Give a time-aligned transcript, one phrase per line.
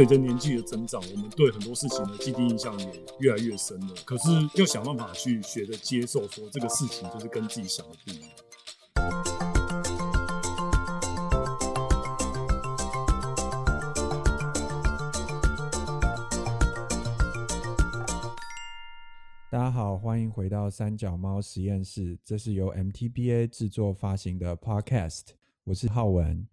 [0.00, 3.88] 随着年纪的增长，我们对很多事情的既定印象也越来越深了。
[4.06, 8.30] 可是要想办法去学着接受，说这个事情就是跟自己想的不一样。
[19.50, 22.18] 大家好，欢迎回到三脚猫实验室。
[22.24, 25.24] 这是由 MTBA 制作发行的 Podcast。
[25.64, 26.48] 我是浩文。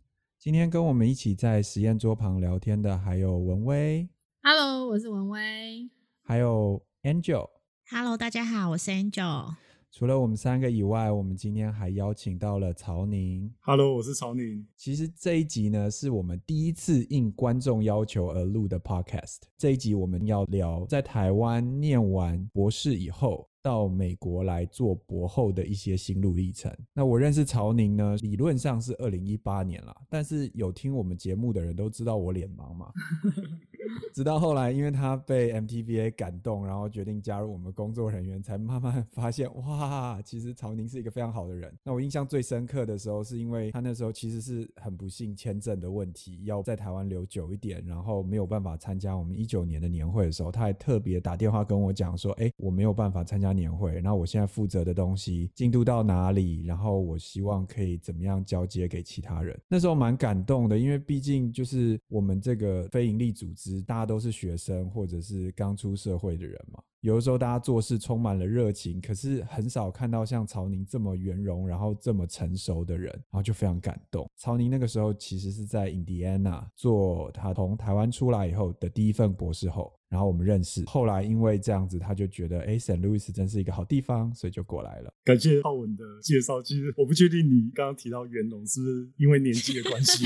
[0.48, 4.08] 今天跟我们一起在实验桌旁聊天的还有文威。
[4.42, 5.90] Hello，我是文威。
[6.24, 7.50] 还有 Angel。
[7.90, 9.56] Hello，大家好，我是 Angel。
[9.92, 13.54] 除了我们三个以外，我们今天还邀请到了曹宁。
[13.60, 14.66] Hello，我是曹宁。
[14.78, 19.40] 其实这一集呢，是我们第一次应观众要求而录的 Podcast。
[19.58, 23.50] 这一集我们要聊在台湾念完博士以后。
[23.68, 26.74] 到美国来做博后的一些心路历程。
[26.94, 32.90] 那我认识曹宁呢，理论上是二零一八年啦，但是有听我们节目的人都知道我脸盲嘛。
[34.14, 41.74] 直到后来，因为他被 MTVA 感动，然后决定加入我们工作人员，才慢慢发现，哇，其实曹宁是一个非常好的人。
[41.84, 53.48] 那我印象最深刻的时候，是因为他那时候其实是很不幸签证的问题，要在台湾留久一点，然后没有办法参加我们一九年的年会的时候，他还特别打电话跟我讲说，哎，我没有办法参加。
[53.58, 56.64] 年会，然后我现在负责的东西进度到哪里？
[56.66, 59.60] 然后我希望可以怎么样交接给其他人？
[59.68, 66.80] 那时候蛮感动的，因为毕竟就是我们这个非营利组织，大家都是学生或者是刚出社会的人嘛。
[67.02, 74.30] 有的时候大家做事充满了热情，可是很少看到像曹宁这么圆融，然后这么成熟的人，然后就非常感动。
[74.36, 79.94] 曹宁那个时候其实是在印第安纳做他从台湾出来以后的第一份博士后。
[80.10, 85.14] 然后我们认识，后来因为这样子，他就觉得，哎，圣路易斯真是一个好地方，所以就过来了。
[85.26, 86.64] 感谢浩文的介绍。
[86.64, 90.26] 其实我不确定你刚刚提到元龙是是因为年纪的关系。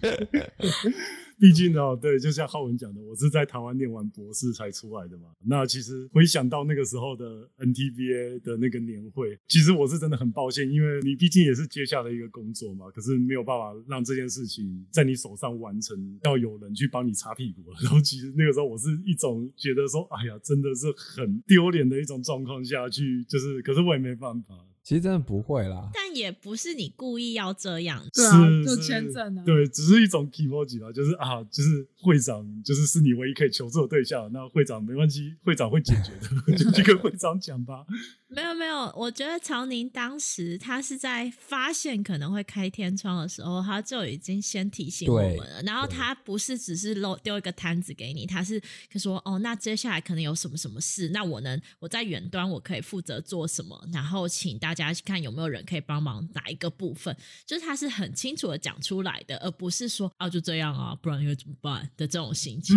[1.40, 5.28] 毕竟呢，对，就像浩文讲的，我是在台湾念完博士才出来的嘛。
[5.44, 17.62] 那其实回想到那个时候的 NTBA 的那个年会，其实我是真的很抱歉，因为你毕竟也是接下了一个工作嘛，可是没有办法让这件事情在你手上完成，要有人去帮你擦屁股。
[17.82, 24.54] 然后其实那个时候我是一种觉得说，哎呀，真的是很丢脸的一种状况下去，就是，可是我也没办法。
[24.86, 36.12] 其实真的不会啦，但也不是你故意要这样，对啊，就签证啊，对，只是一种 emoji 吧，就是啊，就是会长，就是是你唯一可以求助的对象，那会长没关系，会长会解决
[36.46, 37.84] 的， 就去跟会长讲吧。
[38.28, 45.62] 没有没有，我觉得曹宁当时他是在发现可能会开天窗的时候，他就已经先提醒我们了。
[45.62, 57.16] 然后他不是只是漏丢一个摊子给你，他是他说哦，那接下来可能有什么什么事，那我能我在远端我可以负责做什么，然后请大家去看有没有人可以帮忙哪一个部分，
[57.46, 62.76] 就是他是很清楚的讲出来的，而不是说啊就这样啊，不然又怎么办的这种心情。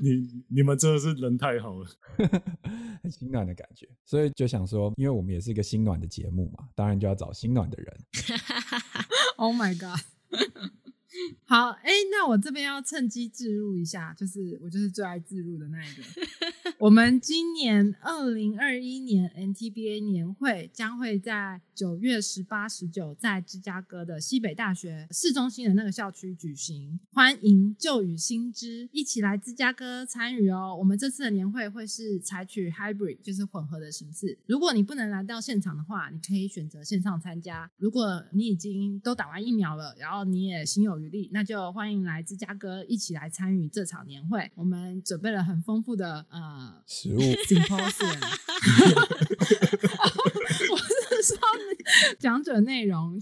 [0.00, 1.90] 你你们真的是人太好了，
[3.02, 4.46] 很心暖的感觉，所以就。
[4.52, 8.00] 想说，因为我们也是一个心暖的节目嘛，当然就要找心暖的人。
[9.36, 9.98] Oh my god！
[11.44, 16.02] 好，哎，那我这边要趁机置入一下，就是我就是最爱置入的那一个。
[16.78, 30.74] 我们今年二零二一年 NTBA 年会将会在九月十八、十九在芝加哥的西北大学市中心的那个校区举行，欢迎旧与新知一起来芝加哥参与哦。
[30.76, 34.38] 我们这次的年会会是采取 hybrid，就是混合的形式。
[34.46, 37.70] 如果你不能来到现场的话，你可以选择线上参加。
[37.76, 40.98] 如果你已经都打完疫苗了，然后你也心有
[41.32, 44.50] 那就欢迎来芝加哥一起来参与这场年会。
[44.54, 46.82] 我们准备了很丰富的呃。
[46.86, 47.18] 食物，
[50.70, 51.38] 我是说
[52.18, 53.18] 讲者内容。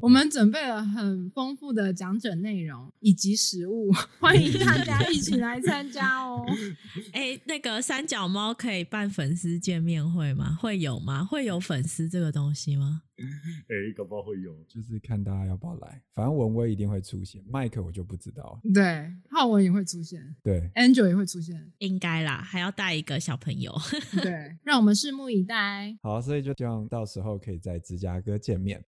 [0.00, 3.90] 我们准备了很丰富的讲者内容以及食物，
[4.20, 6.44] 欢迎大家一起来参加哦。
[7.12, 10.58] 哎，那个三脚猫可以办粉丝见面会吗？
[10.60, 11.24] 会有吗？
[11.24, 13.02] 会有粉丝这个东西吗？
[13.16, 16.02] 哎，搞不好会有，就是看大家要不要来。
[16.14, 18.60] 反正文威一定会出现，麦克我就不知道。
[18.74, 23.72] 对，浩文也会出现，对，Angel 也会出现，应该啦，还要带一个小朋友。
[24.22, 25.96] 对， 让我们拭目以待。
[26.02, 28.84] 好，所以就希望到时候可以在芝加哥见面。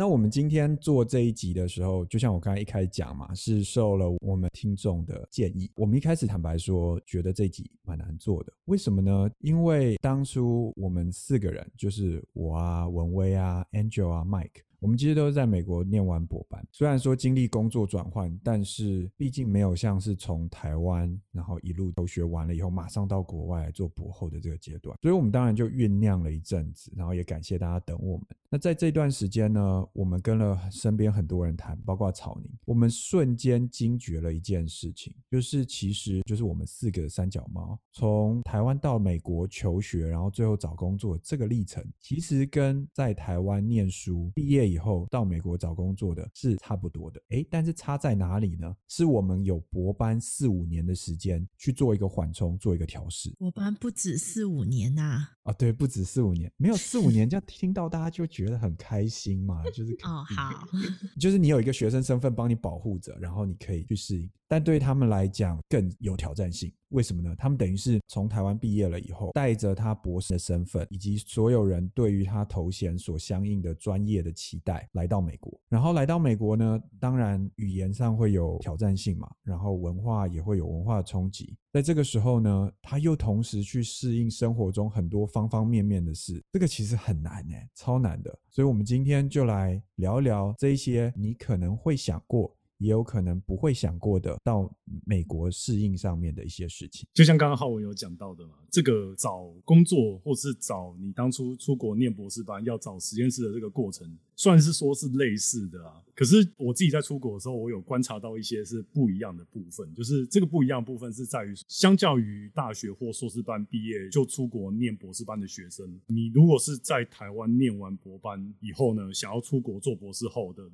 [0.00, 5.70] 那我们今天做这一集的时候，就像我刚才一开始讲嘛，是受了我们听众的建议。
[5.74, 8.50] 我们一开始坦白说，觉得这集蛮难做的。
[8.64, 9.30] 为什么呢？
[9.40, 14.62] 因为当初我们四个人，就是我啊、文威啊、Angel 啊、Mike。
[14.80, 28.26] 我们其实都是在美国念完博班，虽然说经历工作转换，但是毕竟没有像是从台湾然后一路都学完了以后，马上到国外来做博后的这个阶段，所以我们当然就酝酿了一阵子，然后也感谢大家等我们。
[28.52, 47.20] 那在这段时间呢，我们跟了身边很多人谈，包括草宁，我们瞬间惊觉了一件事情，就是其实就是我们四个三脚猫从台湾到美国求学，然后最后找工作这个历程，其实跟在台湾念书毕业以后到美国找工作的是差不多的。
[47.30, 48.74] 诶，但是差在哪里呢？
[48.88, 53.30] 是我们有博班四五年的时间去做一个缓冲，做一个调试。
[53.38, 55.28] 博班不止四五年呐。
[55.42, 60.66] 啊，对，不止四五年，没有四五年， 这样听到大家就觉得很开心嘛，就是哦，好，
[61.18, 64.30] 就是你有一个学生身份帮你保护着，然后你可以去适应。
[64.46, 67.34] 但对他们来讲更有挑战性，为什么呢？
[67.38, 75.60] 他们等于是从台湾毕业了以后，带着他博士的身份，以及所有人对于他头衔所相应的专业的期待，来到美国。
[75.68, 81.56] 然后来到美国呢，当然语言上会有挑战性嘛，然后文化也会有文化冲击。
[81.72, 88.36] 在这个时候呢，他又同时去适应生活中很多方方面面的事，这个其实很难诶，超难的。
[88.50, 92.54] 所以，我们今天就来聊一聊这一些你可能会想过。
[92.80, 94.74] 也有可能不会想过的，到
[95.04, 106.02] 美国适应上面的一些事情，就像刚刚浩文有讲到的嘛，这个找工作或是找你当初出国念博士班要找实验室的这个过程，算是说是类似的啊。
[106.14, 120.72] 可是我自己在出国的时候，我有观察到一些是不一样的部分，就是这个不一样的部分是在于，相较于大学或硕士班毕业就出国念博士班的学生，你如果是在台湾念完博班以后呢，想要出国做博士后的人。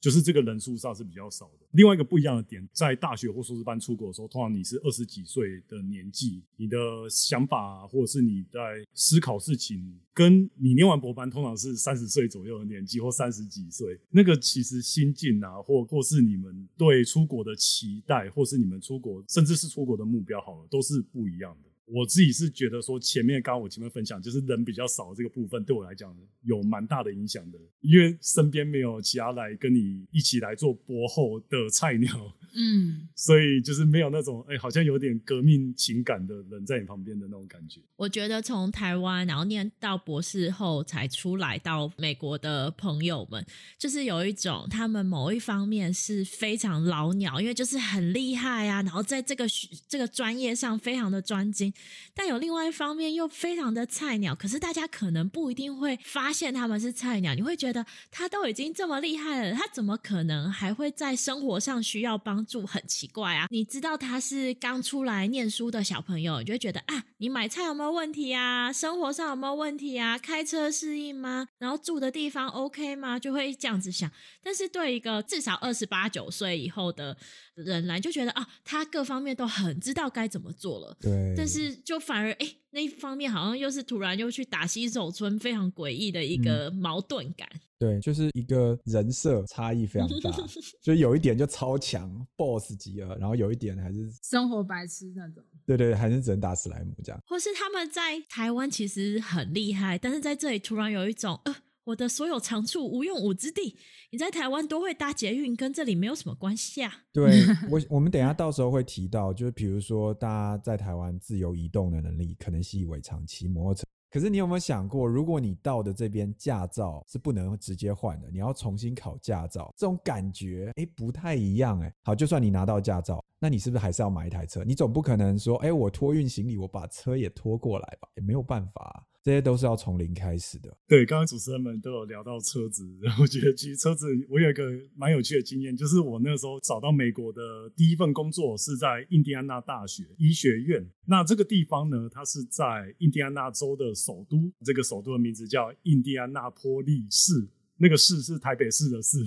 [0.00, 1.66] 就是这个人数上是比较少的。
[1.72, 6.76] 另外一个不一样的点，在大学或硕士班出国的时候，通常你是二十几岁的年纪，你的
[7.10, 8.60] 想法或者是你在
[8.94, 21.65] 思考事情，跟你念完博班通常是三十岁左右的年纪或三十几岁，那个其实心境啊，或或是你们对出国的期待，或是你们出国甚至是出国的目标，好了，都是不一样的。
[21.86, 32.34] 我自己是觉得说，前面刚刚我前面分享，就是人比较少这个部分，对我来讲有蛮大的影响的，因为身边没有其他来跟你一起来做博后的菜鸟。
[32.58, 37.80] 嗯， 所以就是没有那种哎，好像有点革命情感的人在你旁边的那种感觉。
[37.96, 43.44] 我觉得从台湾然后念到博士后才出来到美国的朋友们，
[43.78, 49.44] 就是有一种他们某一方面是非常老鸟，因为就是很厉害啊，然后在这个
[49.86, 51.70] 这个专业上非常的专精，
[52.14, 54.34] 但有另外一方面又非常的菜鸟。
[54.34, 62.46] 可是大家可能不一定会发现他们是菜鸟，你会觉得他都已经这么厉害了，他怎么可能还会在生活上需要帮？
[62.46, 63.48] 助很奇怪啊！
[63.50, 68.72] 你知道他是刚出来念书的小朋友，你就会觉得啊，你买菜有没有问题啊？
[68.72, 70.16] 生活上有没有问题啊？
[70.16, 71.48] 开车适应吗？
[71.58, 73.18] 然后住的地方 OK 吗？
[73.18, 74.08] 就会这样子想。
[74.44, 77.16] 但是对一个至少二十八九岁以后的
[77.56, 80.96] 人来，就觉得啊，他各方面都很知道该怎么做了。
[81.00, 81.34] 对。
[81.36, 87.48] 但是就反而哎，那一方面好像又是突然又去打西手村，非常诡异的一个矛盾感。
[87.78, 90.30] 对，就是一个人设差异非常大，
[90.80, 95.44] 所以有一点就超强，boss 级了，然后有一点还是生活白痴那种。
[95.66, 97.20] 对对，还是只能打史莱姆这样。
[97.26, 101.54] 或是他们在台湾其实很厉害，但是在这里突然有一种，呃，
[101.86, 103.76] 我的所有长处无用武之地。
[104.10, 106.92] 你在台湾都会搭捷运，跟这里没有什么关系啊。
[107.12, 113.84] 对 我，我们等下到时候会提到，就是比如说大家在台湾自由移动的能力，可能习以为常，骑摩托车。
[114.10, 121.94] 可是你有没有想过，如果你到的这边驾照是不能直接换的，你要重新考驾照，这种感觉哎不太一样哎。
[122.02, 124.64] 好，就算你拿到驾照，那你是不是还是要买一台车？
[124.64, 128.08] 你总不可能说，哎，我托运行李，我把车也拖过来吧？
[128.16, 129.06] 也没有办法。
[129.26, 130.72] 这些都是要从零开始的。
[130.86, 134.62] 对，刚刚主持人们都有聊到车子，然后觉得其实车子，我有一个
[134.94, 137.40] 蛮有趣的经验，就是我那时候找到美国的
[137.76, 140.88] 第一份工作是在印第安纳大学医学院。
[141.06, 149.18] 那这个地方呢，它是在印第安纳州的首都，这个首都的名字叫印第安纳波利市，那个市是台北市的市。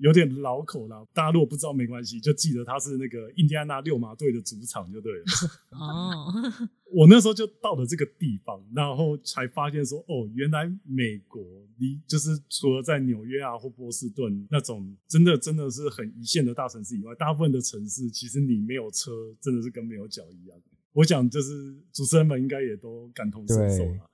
[0.00, 5.24] 有点老口了，大家如果不知道没关系，就记得他是那个印第安纳六马队的主场就对了。
[5.78, 6.42] 哦，
[6.92, 11.42] 我那时候就到了这个地方，然后才发现说，哦，原来美国
[11.78, 20.58] 离就是除了在纽约啊或波士顿那种真的真的是很一线的大城市以外，大部分的城市其实你没有车真的是跟没有脚一样。
[20.92, 24.09] 我想就是主持人们应该也都感同身受了。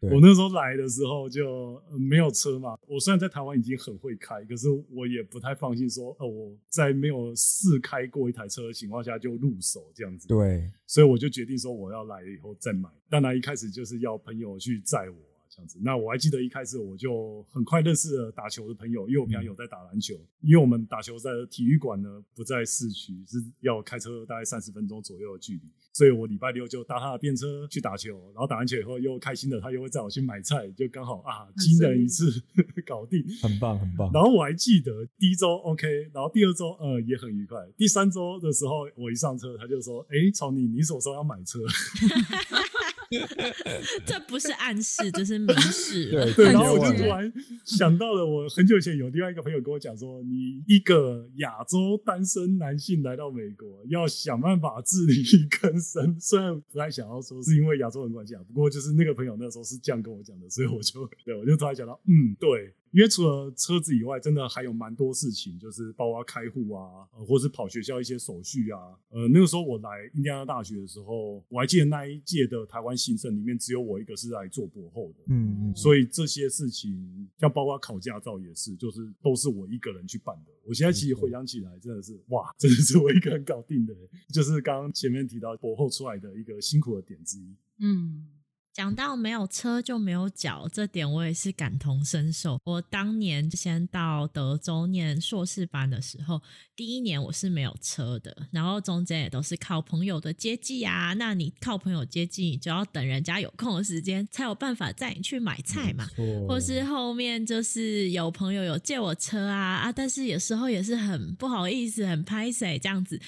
[0.00, 2.76] 我那时候来的时候就没有车嘛。
[2.86, 10.26] 我虽然在台湾已经很会开，可是我也不太放心说，呃，我在没有试开过一台车的情况下就入手这样子。
[10.28, 12.88] 对，所以我就决定说我要来以后再买。
[13.08, 15.29] 当然一开始就是要朋友去载我。
[15.60, 15.78] 这样子。
[15.82, 25.62] 那我还记得一开始我就很快认识了打球的朋友，因为我平常有在打篮球，因为我们打球在体育馆呢不在市区，是要开车大概三十分钟左右的距离，
[25.92, 32.30] 所以我礼拜六就搭他的便车去打球，然后打完球以后又开心的他又会载我去买菜，就刚好啊惊人一次
[32.86, 34.10] 搞定，很棒很棒。
[34.12, 41.58] 然后我还记得第一周 OK，然后第二周呃也很愉快，第三周的时候我一上车他就说：“哎，曹你你什么时候要买车？”
[44.06, 46.10] 这不是暗示，这是明示。
[46.10, 47.32] 对对，然后我就突然
[47.64, 55.24] 想到了，我很久以前有另外一个朋友跟我讲说，你一个亚洲单身男性来到美国，要想办法自力
[55.60, 56.16] 更生。
[56.20, 62.72] 虽然不太想要说是因为亚洲人关系啊，不过就是那个朋友那时候是这样跟我讲的，所以我就对我就突然想到，嗯，对。
[62.92, 68.78] 因为除了车子以外，真的还有蛮多事情，就是包括开户啊，呃，或是跑学校一些手续啊。
[69.10, 80.52] 呃，那个时候我来印第安纳大学的时候，我还记得那一届的台湾新生里面只有我一个是来做博后的，嗯嗯，所以这些事情，像包括考驾照也是，就是都是我一个人去办的。
[80.64, 83.94] 我现在其实回想起来，真的是哇，真的是我一个人搞定的，
[84.32, 87.54] 就是刚刚前面提到博后出来的一个辛苦的点之一。
[87.78, 88.26] 嗯。
[88.72, 92.58] 讲到没有车就没有脚，这点我也是感同身受。
[92.64, 96.40] 我当年先到德州念硕士班的时候，
[96.80, 101.12] 第一年我是没有车的，然后中间也都是靠朋友的接济啊。
[101.18, 106.08] 那你靠朋友接济，你就要等人家有空的时间，才有办法载你去买菜嘛。
[106.48, 113.20] 或是后面就是有朋友有借我车啊啊，但是有时候也是很不好意思，很拍谁这样子。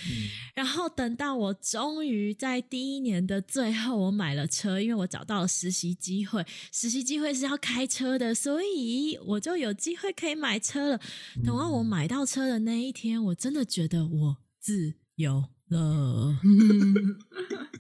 [0.55, 5.43] 然后等到我终于在第一年的最后，我买了车，因为我找到。
[5.43, 6.43] 了实习机会，
[6.73, 11.01] 实习机会是要开车的，所以我就有机会可以买车了。
[11.45, 15.47] 等到我买到车的那一天，我真的觉得我自由。
[15.73, 16.39] 了。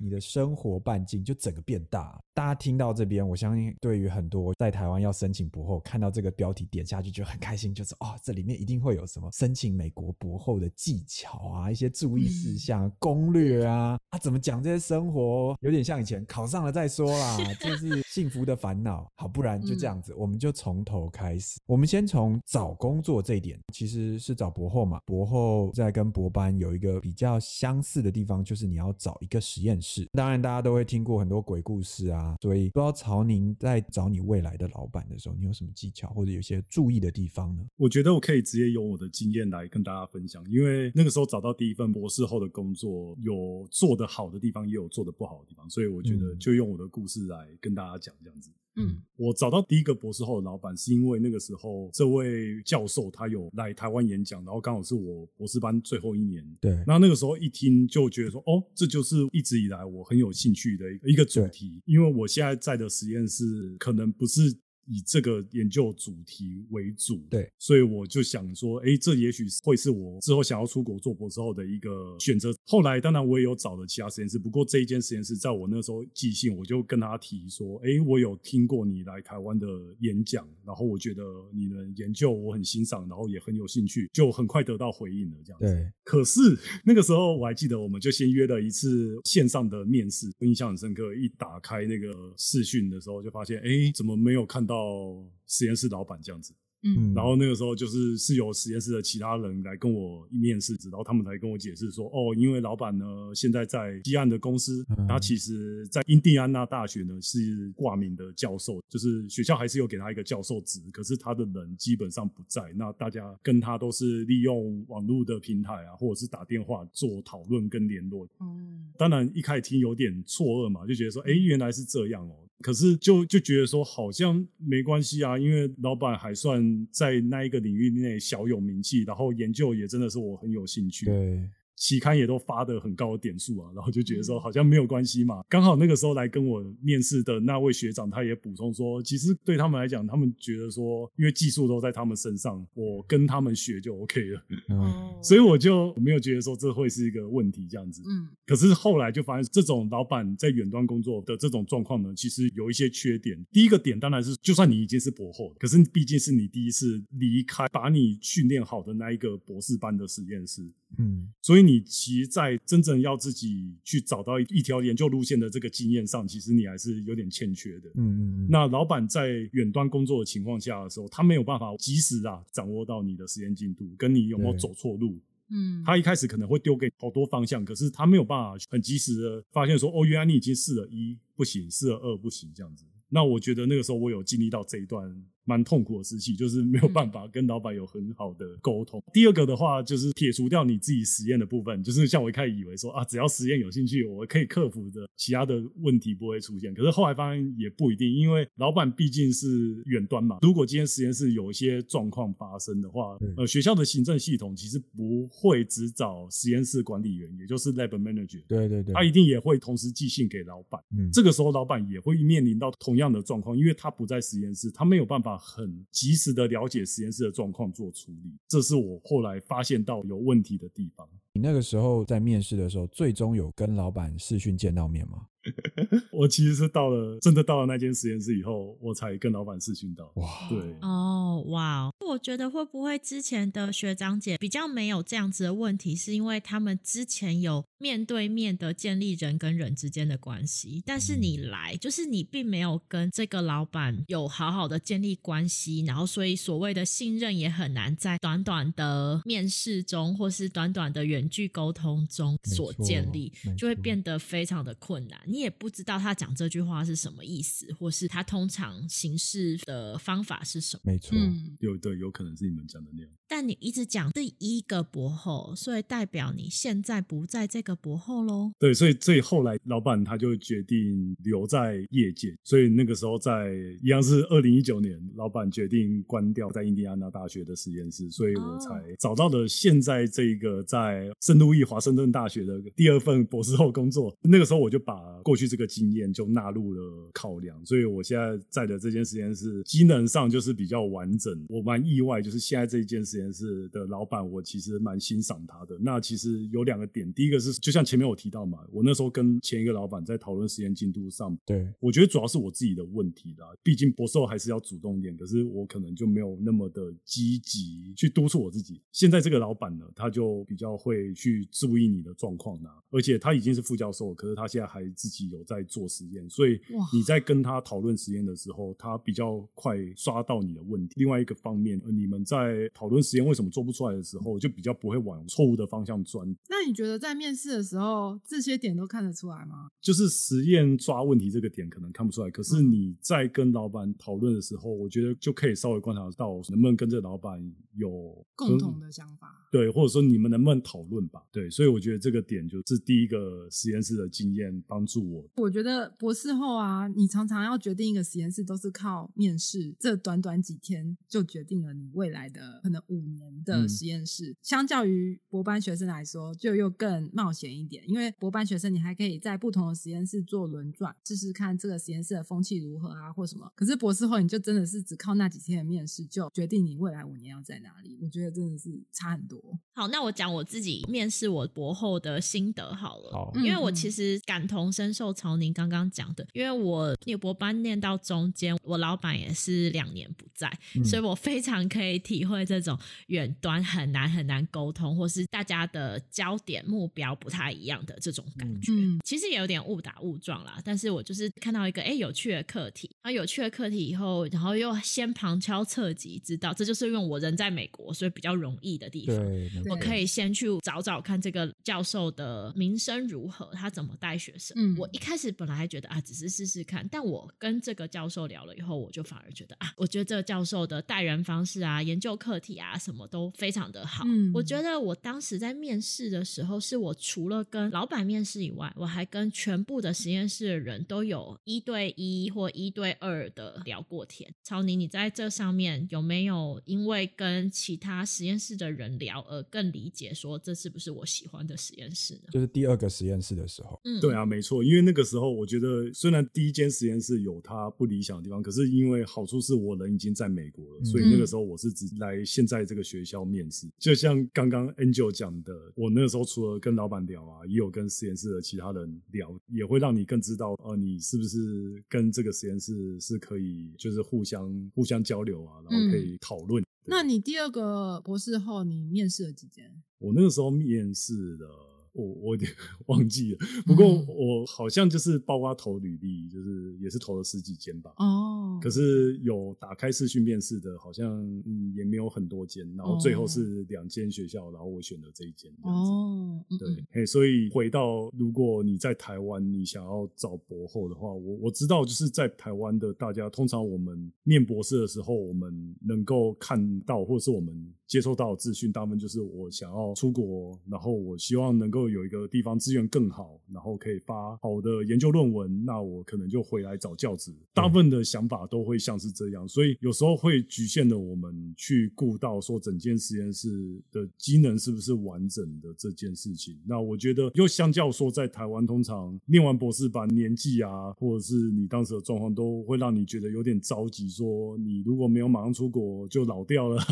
[0.00, 2.18] 你的生活半径就整个变大。
[2.34, 19.06] 大家听到这边，我相信对于很多在台湾要申请博后，看到这个标题点下去就很开心，就是哦，这里面一定会有什么申请美国博后的技巧啊，一些注意事项、攻略啊，啊，怎么讲这些生活，有点像以前考上了再说啦， 这是幸福的烦恼。
[19.14, 21.61] 好，不然就这样子，我们就从头开始。
[21.66, 24.99] 我们先从找工作这一点，其实是找博后嘛。
[25.04, 30.08] 博后在跟博班有一个比较相似的地方，就是你要找一个实验室。
[30.12, 32.36] 当然，大家都会听过很多鬼故事啊。
[32.40, 37.64] 所以不知道曹宁在找你未来的老板的时候，你有什么技巧或者有些注意的地方呢？
[37.76, 48.50] 我觉得我可以直接用我的经验来跟大家分享，因为那个时候找到第一份博士后的工作，有做得好的地方，也有做得不好的地方，所以我觉得就用我的故事来跟大家讲这样子。
[48.76, 56.45] 嗯，我找到第一个博士后的老板，是因为那个时候这位教授他有来台湾演讲，然后刚好是我博士班最后一年。
[56.61, 63.45] 对，那那个时候一听就觉得说，哦，这就是一直以来我很有兴趣的一个一个主题，因为我现在在的实验室
[63.79, 64.57] 可能不是。
[64.86, 72.52] 以这个研究主题为主，对，所以我就想说，哎，这也许会是我之后想要出国做博士后的一个选择。
[72.66, 79.66] 后来，当然我也有找了其他实验室，不过这一间实验室在我那时候寄信，我就跟他提说，哎，我有听过你来台湾的
[80.00, 81.22] 演讲，然后我觉得
[81.54, 85.66] 你的研究我很欣赏，然后也很有兴趣，就很快得到回应了，这样子。
[85.66, 85.92] 对。
[86.04, 86.40] 可是
[86.84, 91.14] 那个时候我还记得，我们就先约了一次线上的面试，印象很深刻。
[91.14, 94.72] 一打开那个视讯的时候，就发现，哎，怎么没有看到？
[94.73, 96.55] 到实验室老板这样子。
[96.85, 118.26] 嗯，然后那个时候就是是由实验室的其他人来跟我面试，然后他们来跟我解释说，哦，因为老板呢现在在西岸的公司，他其实在印第安纳大学呢是挂名的教授，就是学校还是有给他一个教授职，可是他的人基本上不在，那大家跟他都是利用网络的平台啊，或者是打电话做讨论跟联络。
[118.41, 122.35] 嗯，当然一开始听有点错愕嘛，就觉得说，哎，原来是这样哦。
[122.62, 131.07] 可是就就觉得说好像没关系啊，因为老板还算在那一个领域内小有名气，然后研究也真的是我很有兴趣。
[131.07, 131.50] 对。
[131.82, 135.42] 期刊也都发的很高的点数啊，然后就觉得说好像没有关系嘛。
[135.48, 144.40] 刚好那个时候来跟我面试的那位学长，他也补充说，其实对他们来讲，他们觉得说，因为技术都在他们身上，我跟他们学就 OK 了。
[144.68, 148.00] 哦，所以我就没有觉得说这会是一个问题这样子。
[148.06, 153.36] 嗯，可是后来就发现，这种老板在远端工作的这种状况呢，其实有一些缺点。
[153.50, 160.62] 第一个点当然是，就算你已经是博后，可是毕竟是你第一次离开把你训练好的那一个博士班的实验室。
[160.99, 167.88] 嗯，所以你其实，在真正要自己去找到一条研究路线的这个经验上，其实你还是有点欠缺的。
[167.94, 168.49] 嗯嗯嗯。
[168.50, 175.20] 那老板在远端工作的情况下的时候，他没有办法及时啊掌握到你的实验进度，跟你有没有走错路。
[175.50, 175.82] 嗯。
[175.84, 182.84] 他一开始可能会丢给好多方向，可是他没有办法很及时的发现说，哦，原来你已经试了一不行，试了二不行，这样子。
[183.08, 185.11] 那我觉得那个时候我有经历到这一段。
[185.44, 189.02] 蛮痛苦的时期，就是没有办法跟老板有很好的沟通。
[189.12, 196.72] 第二个的话，就是撇除掉你自己实验的部分，就是像我一开始以为说啊，只要实验有兴趣，我可以克服的，其他的问题不会出现。
[196.72, 200.38] 可是后来发现也不一定，因为老板毕竟是远端嘛。
[200.42, 210.80] 如果今天实验室有一些状况发生的话，呃，学校的行政系统其实不会只找实验室管理员，也就是 lab manager，对对对，他一定也会同时寄信给老板。
[210.96, 215.31] 嗯，这个时候老板也会面临到同样的状况，因为他不在实验室，他没有办法。
[215.36, 221.08] 很及时的了解实验室的状况做处理，这是我后来发现到有问题的地方。
[221.34, 225.26] 你那个时候在面试的时候，最终有跟老板视讯见到面吗？
[226.12, 230.11] 我其实是到了真的到了那间实验室以后，我才跟老板视讯到。
[230.16, 255.20] 哇，对，哦，哇，我觉得会不会之前的学长姐比较没有这样子的问题，是因为他们之前有面对面的建立人跟人之间的关系，但是你来就是你并没有跟这个老板有好好的建立关系，然后所以所谓的信任也很难在短短的面试中或是短短的远距沟通中所建立，就会变得非常的困难。
[255.32, 260.92] 你也不知道他讲这句话是什么意思，或是他通常行事的方法是什么？
[260.92, 261.16] 没错，
[261.60, 263.10] 有对，有可能是你们讲的那样。
[263.34, 268.52] 但你一直讲第一个博后，所以代表你现在不在这个博后喽？
[268.58, 273.50] 对，所以所以后来老板他就决定留在业界，所以那个时候在
[273.82, 284.14] 一样是二零一九年，老板决定关掉在印第安纳大学的实验室，所以我才找到了现在这个在圣路易华盛顿大学的第二份博士后工作。
[284.20, 291.32] 那个时候我就把过去这个经验就纳入了考量，所以我现在在的这间实验室机能上就是比较完整。
[291.48, 295.79] 我蛮意外，就是现在这一间实验室的老板，我其实蛮欣赏他的。
[295.81, 303.47] 那其实有两个点，第一个是就像前面我提到嘛，我那时候跟前一个老板在讨论实验进度上，对我觉得主要是我自己的问题啦。
[303.62, 308.81] 毕竟博士后还是要主动点，可是我可能就没有那么的积极去督促我自己。
[308.93, 316.61] 现在这个老板呢，他就比较会去注意你的状况呢，而且他已经是副教授，可是他现在还自己有在做实验，所以
[316.93, 320.95] 你在跟他讨论实验的时候，他比较快刷到你的问题。
[320.97, 326.26] 另外一个方面，你们在讨论实验为什么做不出来的时候，就比较不会往错误的方向钻。
[326.48, 329.68] 那你觉得在面试的时候，这些点都看得出来吗？
[329.82, 337.38] 就是实验抓问题这个点可能看不出来，可是你在跟老板讨论的时候，我觉得就可以稍微观察到能不能跟这个老板
[337.75, 339.42] 有共同的想法。
[339.52, 341.23] 对，或者说你们能不能讨论吧？
[341.30, 345.28] 对，所以我觉得这个点就是第一个实验室的经验帮助我。
[345.36, 354.34] 我觉得博士后啊，你常常要决定一个实验室，都是靠面试，这短短几天就决定了你未来的可能五年的实验室。
[354.41, 363.52] 相较于博班学生来说，就又更冒险一点，因为博班学生你还可以在不同的实验室做轮转，试试看这个实验室的风气如何啊，或什么。
[363.54, 367.99] 可是博士后你就真的是只靠那几天的面试，就决定你未来五年要在哪里。
[368.00, 369.42] 我觉得真的是差很多。
[369.75, 380.52] 好，那我讲我自己面试我博后的心得好了，因为我其实感同身受曹宁刚刚讲的，因为我念博班念到中间，我老板也是两年不在，
[380.85, 388.73] 所以我非常可以体会这种远端很难很难沟通，或是大家的焦点目标不太一样的这种感觉。
[389.05, 399.31] 其实也有点误打误撞啦，但是我就是看到一个哎有趣的课题，然后有趣的课题以后，然后又先旁敲侧击知道，这就是因为我人在美国，所以比较容易的地方。
[399.68, 404.76] 我可以先去找找看这个教授的名声如何，他怎么带学生。
[404.76, 414.04] 我一开始本来还觉得啊，只是试试看，但我跟这个教授聊了以后，我就反而觉得啊，我觉得这个教授的带人方式啊、研究课题啊什么都非常的好。
[414.34, 424.32] 我觉得我当时在面试的时候，是我除了跟老板面试以外，我还跟全部的实验室的人都有一对一或一对二的聊过天。
[424.42, 432.30] 曹宁，你在这上面有没有因为跟其他实验室的人聊而更理解说这是不是我喜欢的实验室呢？
[432.32, 443.67] 就是第二个实验室的时候，嗯，对啊，没错，因为那个时候我觉得虽然第一间实验室有它不理想的地方，可是因为好处是我人已经在美国了，所以那个时候我是只来现在这个学校面试。
[443.78, 456.63] 就像刚刚 Angel 讲的，我那个时候除了跟老板聊啊，也有跟实验室的其他人聊，也会让你更知道，呃，你是不是跟这个实验室是可以就是互相互相交流啊，然后可以讨论。
[456.84, 459.82] 那你第二个博士后，你面试了几间？
[459.99, 462.50] 我那个时候面试了我我有点
[462.87, 463.39] 忘记了。
[463.67, 467.93] 不过我好像就是包括投履历，就是也是投了十几间吧。
[467.99, 475.50] 哦，可是有打开视讯面试的，好像嗯也没有很多间，然后最后是两间学校，然后我选了这一间。
[475.63, 497.32] 哦，嗯对，嘿，所以回到如果你在台湾，你想要找博后的话，我我知道就是在台湾的大家，通常我们念博士的时候，我们能够看到或者是我们接收到的资讯，大部分就是我想要出国，然后我希望能够有一个地方资源更好，然后可以发好的研究论文，那我可能就回来找教职。
[497.54, 503.49] 大部分的想法都会像是这样，所以有时候会局限了我们去顾到说整间实验室
[503.90, 506.58] 的机能是不是完整的这件事情。
[506.66, 516.82] 那我觉得又相较说，在台湾通常念完博士班，年纪啊，或者是你当时的状况，都会让你觉得有点着急，说你如果没有马上出国就老掉了。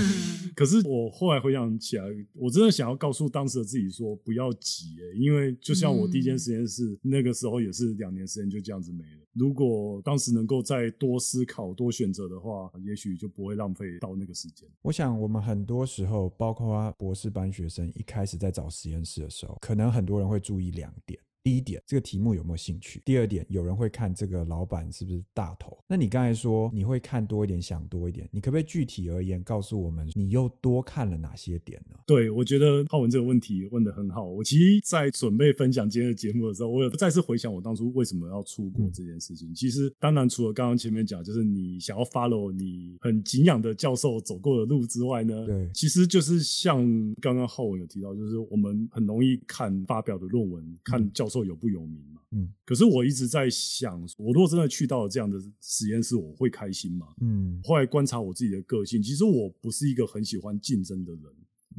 [0.54, 2.04] 可是我后来回想起来，
[2.34, 9.26] 我真的想要告诉当时的自己说，不要急、欸，因为就像我第一间实验室、那个时候也是两年时间就这样子没了。
[9.32, 14.68] 如果当时能够再多思考、多选择的话，也许就不会浪费到那个时间。
[14.82, 21.20] 我想，我们很多时候，包括博士班学生一开始在找实验室的时候，可能很多人会注意两点。
[21.46, 23.00] 第一点，这个题目有没有兴趣？
[23.04, 25.78] 第二点，有人会看这个老板是不是大头？
[25.86, 31.96] 那你刚才说你会看多一点，想多一点，你可不可以具体而言告诉我们，你又多看了哪些点呢？
[32.04, 34.24] 对，我觉得浩文这个问题问得很好。
[34.24, 39.54] 我其实，在准备分享今天的节目的时候，我有再次回想我当初为什么要出国这件事情。
[39.54, 46.84] 其实，当然除了刚刚前面讲，就是你想要 follow 你很敬仰的教授走过的路之外呢，对其实就是像
[47.20, 52.20] 刚刚浩文有提到，就是我们很容易看发表的论文，看教授有不有名嘛。
[52.32, 57.06] 嗯可是我一直在想，我如果真的去到了这样的实验室，我会开心吗？
[57.20, 61.22] 嗯后来观察我自己的个性，其实我不是一个很喜欢竞争的人。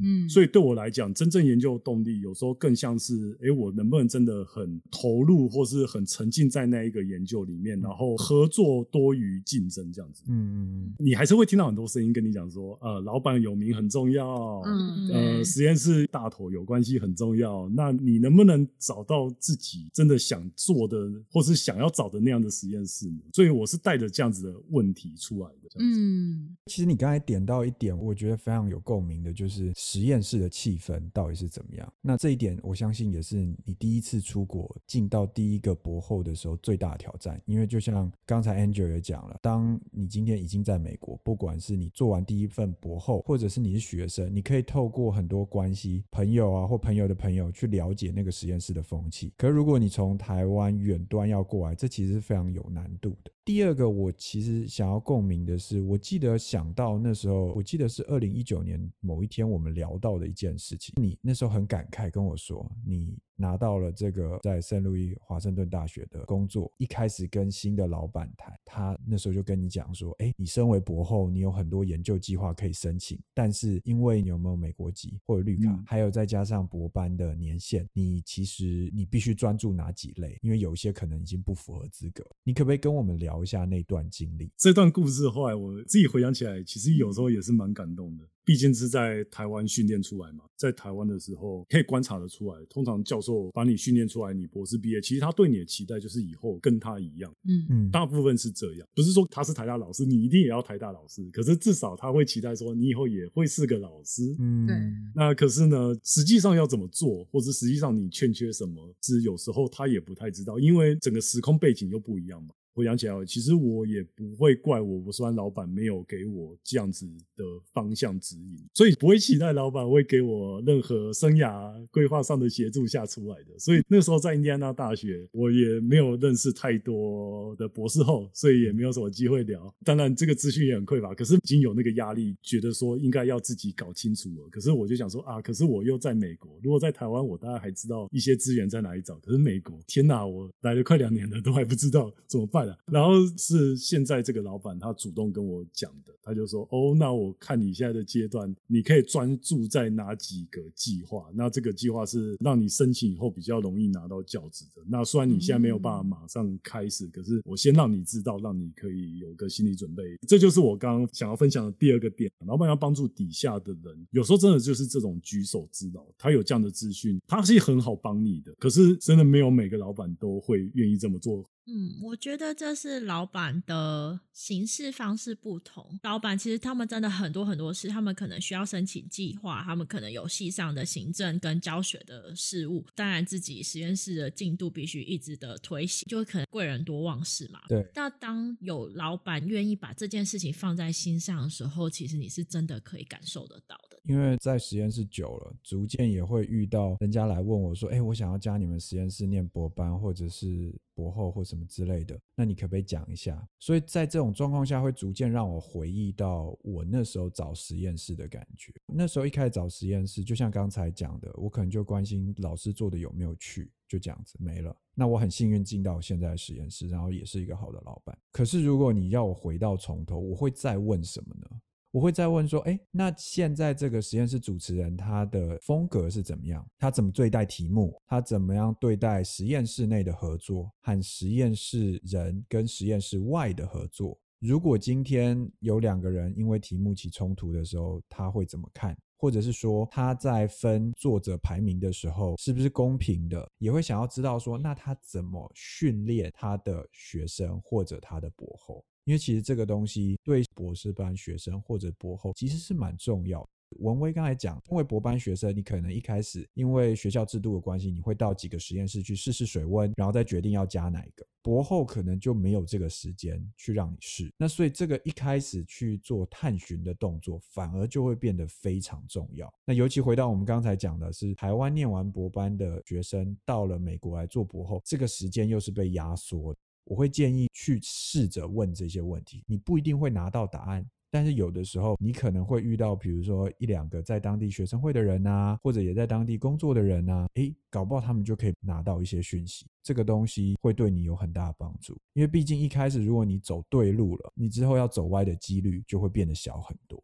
[0.02, 10.22] 嗯，所以对我来讲，真正研究动力有时候更像是，诶，我能不能真的很投入，或是很沉浸在那一个研究里面，然后合作多于竞争这样子。
[10.28, 17.68] 嗯嗯你还是会听到很多声音跟你讲说，呃，老板有名很重要，嗯呃，对实验室大头有关系很重要。
[17.70, 20.96] 那你能不能找到自己真的想做的，
[21.30, 23.18] 或是想要找的那样的实验室呢？
[23.32, 25.68] 所以我是带着这样子的问题出来的。
[25.80, 31.90] 嗯其实你刚才点到一点，我觉得非常有共鸣的，就是实验室的气氛到底是怎么样。
[32.02, 37.40] 那这一点，我相信也是你第一次出国进到第一个博后的时候最大的挑战。
[37.46, 49.32] 因为就像刚才 Angel 也讲了，当你今天已经在美国，不管是你做完第一份博后，或者是你是学生，你可以透过很多关系、朋友啊或朋友的朋友去了解那个实验室的风气。
[49.38, 53.32] 可如果你从台湾远端要过来，这其实是非常有难度的。
[53.44, 60.92] 第二个，我其实想要共鸣的是，我记得想到那时候，我记得是二零一九年某一天我们聊到的一件事情。
[60.96, 82.26] 你那时候很感慨跟我说，你拿到了这个在圣路易华盛顿大学的工作，一开始跟新的老板谈，他那时候就跟你讲说，哎，你身为博后，你有很多研究计划可以申请，但是因为你有没有美国籍或者绿卡，嗯还有再加上博班的年限，你其实你必须专注哪几类，因为有一些可能已经不符合资格。
[82.42, 84.50] 你可不可以跟我们聊一下那段经历？
[84.56, 88.24] 这段故事后来我自己回想起来，其实有时候也是蛮感动的。
[88.44, 97.66] 毕竟是在台湾训练出来嘛，在台湾的时候可以观察得出来，通常教授把你训练出来，你博士毕业，其实他对你的期待就是以后跟他一样，嗯。
[97.70, 97.90] 嗯。
[97.90, 104.34] 大部分是这样，不是说他是台大老师，你一定也要台大老师，可是至少他会期待说你以后也会是个老师。
[104.38, 104.66] 嗯。
[104.66, 104.76] 对。
[105.14, 112.54] 那可是呢，实际上要怎么做，或者实际上你欠缺什么，是有时候他也不太知道，因为整个时空背景又不一样嘛。
[112.74, 123.58] 回想起来，其实我也不会怪我我虽老板没有给我这样子的方向指引，所以不会期待老板会给我任何生涯规划上的协助下出来的。
[123.58, 129.74] 所以那时候在印第安纳大学，我也没有认识太多的博士后，所以也没有什么机会聊。
[129.84, 134.48] 当然，这个资讯也很匮乏，可是已经有那个压力，觉得说应该要自己搞清楚了。
[134.50, 139.18] 可是我就想说啊，可是我又在美国，如果在台湾，我大概还知道一些资源在哪里找。
[139.18, 142.78] 可是美国，天哪，我来了快两年了，都还不知道怎么办啊。
[142.86, 151.30] 然后是现在这个老板他主动跟我讲的，他就说哦，那我看你现在的阶段，你可以专注在哪几个计划？
[151.34, 154.82] 那这个计划是让你申请以后比较容易拿到教职的。
[154.88, 160.16] 那虽然你现在没有办法马上开始，可是我先让你知道，让你可以有个心理准备。
[160.26, 162.30] 这就是我刚刚想要分享的第二个点。
[162.46, 168.54] 老板要帮助底下的人，有时候真的就是这种举手之劳，他有这样的资讯，他是很好帮你的。
[168.58, 171.44] 可是真的没有每个老板都会愿意这么做。
[171.70, 176.00] 嗯，我觉得这是老板的行事方式不同。
[176.02, 187.60] 老板其实他们真的很多很多事，他们可能需要申请计划，他们可能有系上的行政跟教学的事务，当然自己实验室的进度必须一直的推行，就可能贵人多忘事嘛。
[187.68, 187.86] 对。
[187.94, 193.87] 那当有老板愿意把这件事情放在心上的时候，其实你是真的可以感受得到的。
[194.08, 208.72] 因为在实验室久了，逐渐也会遇到人家来问我说：“哎，我想要加你们实验室念博班，或者是博后，或什么之类的，那你可不可以讲一下？”所以在这种状况下，会逐渐让我回忆到我那时候找实验室的感觉。
[208.86, 214.74] 那时候一开始找实验室，就像刚才讲的，我可能就关心老师做的有没有趣，就这样子没了。
[214.94, 218.18] 那我很幸运进到现在的实验室，然后也是一个好的老板。
[218.32, 221.46] 可是如果你要我回到从头，我会再问什么呢？
[221.90, 226.66] 我会再问说，哎，那现在这个实验室主持人他的风格是怎么样？
[226.78, 227.98] 他怎么对待题目？
[228.06, 234.18] 他怎么样对待实验室内的合作和实验室人跟实验室外的合作？
[234.38, 238.96] 如果今天有两个人因为题目起冲突的时候，他会怎么看？
[239.16, 243.50] 或者是说他在分作者排名的时候是不是公平的？
[243.58, 248.84] 也会想要知道说，那他怎么训练他的学生或者他的博后？
[249.08, 253.42] 因为其实这个东西对博士班学生或者博后其实是蛮重要。
[253.78, 261.26] 文威刚才讲，因为博班学生，你可能一开始因为学校制度的关系，你会到几个实验室去试试水温，然后再决定要加哪一个。
[261.42, 269.50] 博后可能就没有这个时间去让你试，那所以这个一开始去做探寻的动作，反而就会变得非常重要。
[269.64, 276.54] 那尤其回到我们刚才讲的是，台湾念完博班的学生到了美国来做博后，这个时间又是被压缩。
[276.88, 297.02] 我会建议去试着问这些问题，你不一定会拿到答案，但是有的时候你可能会遇到，比如说一两个在当地学生会的人啊，或者也在当地工作的人啊，诶，搞不好他们就可以拿到一些讯息，这个东西会对你有很大的帮助，因为毕竟一开始如果你走对路了，你之后要走歪的几率就会变得小很多。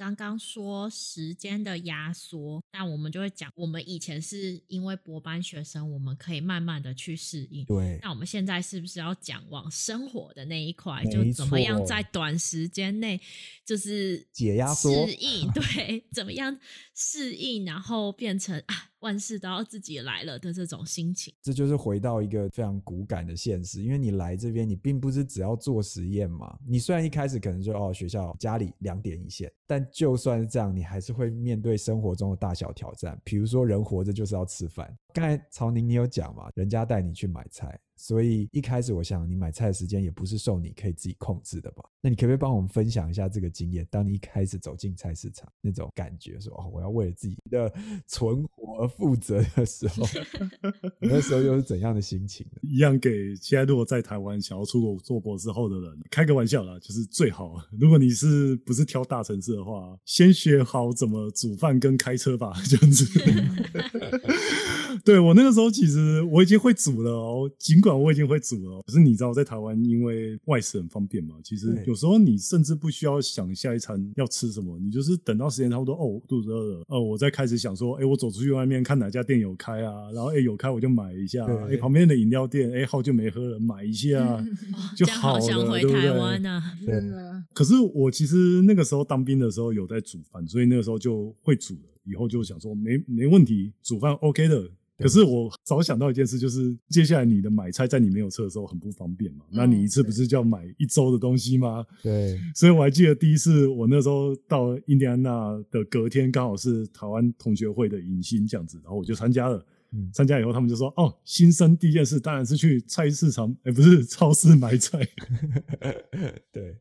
[0.00, 7.66] 刚刚说时间的压缩，那我们就会讲，我们以前是因为博班学生，我们可以慢慢的去适应。
[7.66, 13.20] 对，那我们现在是不是要讲往生活的那一块，就怎么样在短时间内
[13.62, 15.50] 就是解压缩适应？
[15.52, 16.58] 对，怎么样
[16.94, 18.89] 适应，然后变成啊。
[19.00, 23.82] 万事都要自己来了的这种心情，这就是回到一个非常骨感的现实。
[23.82, 26.58] 因为你来这边，你并不是只要做实验嘛。
[26.66, 33.20] 你虽然一开始可能就哦，学校、家里两点一线，但就算是这样，你还是会面对生活中的大小挑战。
[33.24, 34.96] 比如说，人活着就是要吃饭。
[35.12, 37.78] 刚才曹宁你有讲嘛，人家带你去买菜。
[38.00, 41.84] 所以一开始，我想你买菜的时间也不是受你可以自己控制的吧？
[42.00, 43.86] 那你可不可以帮我们分享一下这个经验？
[43.90, 47.70] 当你一开始走进菜市场那种感觉，说哦，我要为了自己的
[48.08, 50.06] 存活而负责的时候，
[50.98, 52.46] 那时候又是怎样的心情？
[52.64, 63.04] 一样给现在如果在台湾想要出国做博士后的人开个玩笑啦，就是最好，如果你是不是挑大城市的话，先学好怎么煮饭跟开车吧，这样子。
[65.04, 67.89] 对我那个时候其实我已经会煮了哦，尽管。
[67.96, 84.44] 我已经会煮了，可是你知道，在台湾因为外食很方便嘛，其实有时候你甚至不需要想下一餐要吃什么，你就是等到时间差不多，哦，肚子饿了，哦，我再开始想说，哎，我走出去外面看哪家店有开啊，然后哎有开我就买一下，哎旁边的饮料店，哎好久没喝了，买一下
[84.96, 85.40] 就好了，
[85.80, 85.96] 对不
[86.82, 86.86] 对？
[86.86, 87.44] 真的。
[87.52, 94.70] 可是我其实那个时候当兵的时候有在煮饭，所以那个时候就会煮了，以后就想说没没问题，煮饭 OK 的。
[95.00, 99.44] 可是我早想到一件事，就是接下来你的买菜在你没有车的时候很不方便嘛。
[99.50, 101.84] 那你一次不是就要买一周的东西吗？
[102.02, 102.38] 对。
[102.54, 109.64] 所以我还记得第一次我那时候到印第安纳的隔天，刚好是台湾同学会的迎新这样子，然后我就参加了。
[110.12, 115.00] 参加以后，他们就说：“哦，新生第一件事当然是去菜市场，哎，不是超市买菜。
[116.52, 116.76] ”对。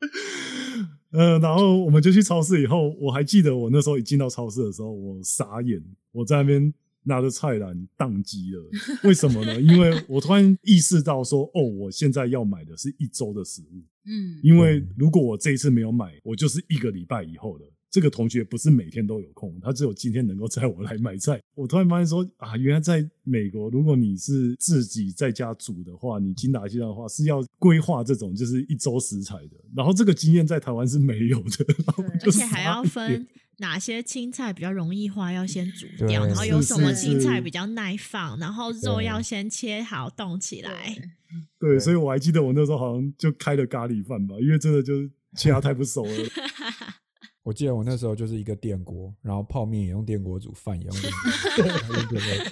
[1.09, 6.71] 呃，然后我们就去超市以后，我还记得我那时候一进到超市的时候，我傻眼，我在那边。
[7.09, 8.63] 拿着菜篮宕机了，
[9.03, 9.59] 为什么呢？
[9.59, 17.65] 因为我突然意识到说，哦，我现在要买的是一周的食物，嗯，因为如果我这一次没有买，我就是一个礼拜以后的。
[17.91, 21.41] 这个同学不是每天都有空，他只有今天能够载我来买菜。
[21.55, 29.57] 我突然发现说，啊，原来在美国，如果你是自己在家煮的话，你精打细算的话是要规划这种就是一周食材的。
[29.75, 31.65] 然后这个经验在台湾是没有的，
[32.27, 33.27] 而且还要分。
[33.59, 40.95] 哪些青菜比较容易化，要先煮掉，然后有什么青菜比较耐放，然后肉要先切好冻起来。
[41.59, 46.11] 对，所以我还记得我那时候好像就开了咖喱饭吧，因为真的就是其他太不熟了。
[47.43, 51.11] 我记得我那时候就是一个电锅，然后泡面也用电锅煮，饭也用电
[51.55, 52.51] 锅， 用电锅煮。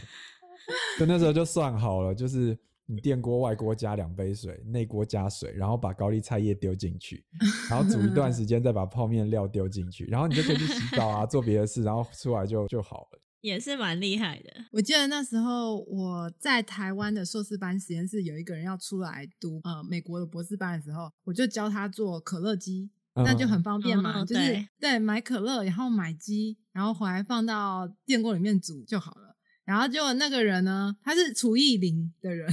[0.99, 2.57] 就那时候就算好了，就是
[2.89, 7.23] 你电锅外锅加两杯水，内锅加水，然后把高丽菜叶丢进去，
[7.69, 13.19] 然后煮一段时间，再把泡面料丢进去，然后你就可以去洗澡啊，做别的事，然后出来就就好了。
[13.41, 14.51] 也是蛮厉害的。
[14.71, 29.26] 我记得那时候我在台湾的硕士班实验室有一个人要出来读呃美国的博士班的时候，我就教他做可乐鸡，那就很方便嘛，哦就是对对买可乐，然后买鸡，然后回来放到电锅里面煮就好了。
[29.67, 32.49] 然后结果那个人呢，他是厨艺零的人，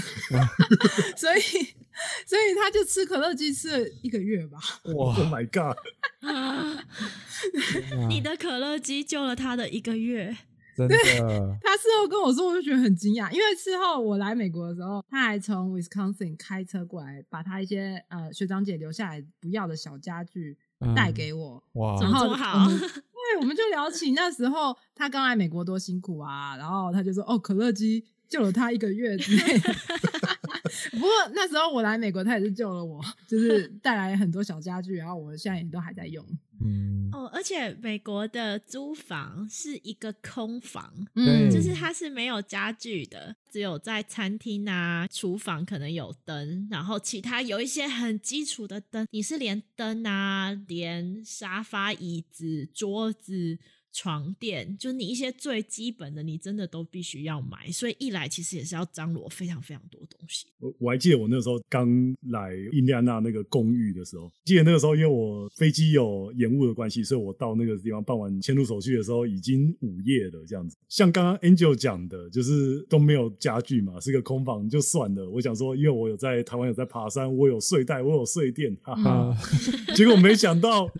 [1.17, 1.41] 所以
[2.27, 4.59] 所以他就吃可乐鸡吃了一个月吧。
[4.97, 5.79] 哇，Oh my god！
[6.29, 6.85] 啊
[8.09, 10.37] 你的可乐鸡救了他的一个月，
[10.77, 10.97] 真的，
[11.63, 20.59] 他事后跟我说，我就觉得很惊讶，因为事后我来美国的时候，他还从 Wisconsin 开车过来，把他一些呃学长姐留下来不要的小家具
[20.97, 21.63] 带给我。
[21.75, 22.81] 哇然后这么好我们
[23.33, 29.75] 对，我们就聊起那时候他刚来美国多辛苦啊，然后他就说哦，可乐鸡救了他一个月之类的。
[30.93, 36.25] 不过那时候我来美国，他也是救了我，就是带来很多小家具，然后我现在也都还在用。
[36.65, 53.59] 嗯，哦，而且美国的租房是一个空房，嗯，就是它是没有家具的，只有在餐厅啊、厨房可能有灯，然后其他有一些很基础的灯，你是连灯啊、连沙发、椅子、桌子。
[53.95, 60.47] 床垫，就你一些最基本的，你真的都必须要买，所以一来其实也是要张罗非常非常多东西。
[60.59, 61.89] 我我还记得我那时候刚
[62.31, 70.77] 来印第安纳那个公寓的时候，记得那个时候因为我飞机有延误的关系，所以我到那个地方办完迁入手续的时候已经午夜了，这样子。
[70.89, 75.31] 像刚刚 Angel 讲的，就是都没有家具嘛，是个空房就算了。
[75.31, 79.11] 我想说，因为我有在台湾有在爬山，我有睡袋，我有睡垫，哈哈。
[79.11, 79.37] 啊，
[79.95, 80.91] 结果没想到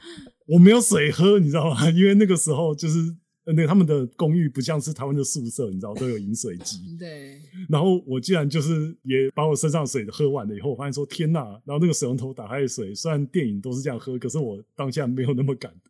[0.47, 1.89] 我没有水喝，你知道吗？
[1.93, 2.99] 因为那个时候就是
[3.45, 6.79] 呃那个他们的公寓不像是台湾的宿舍，你知道都有饮水机。
[6.99, 11.61] 对，然后我竟然就是也把我身上水喝完了以后，我发现说天呐！
[11.65, 15.73] 然后那个水龙头打开的水，虽然电影都是这样喝，可是我当下没有那么敢。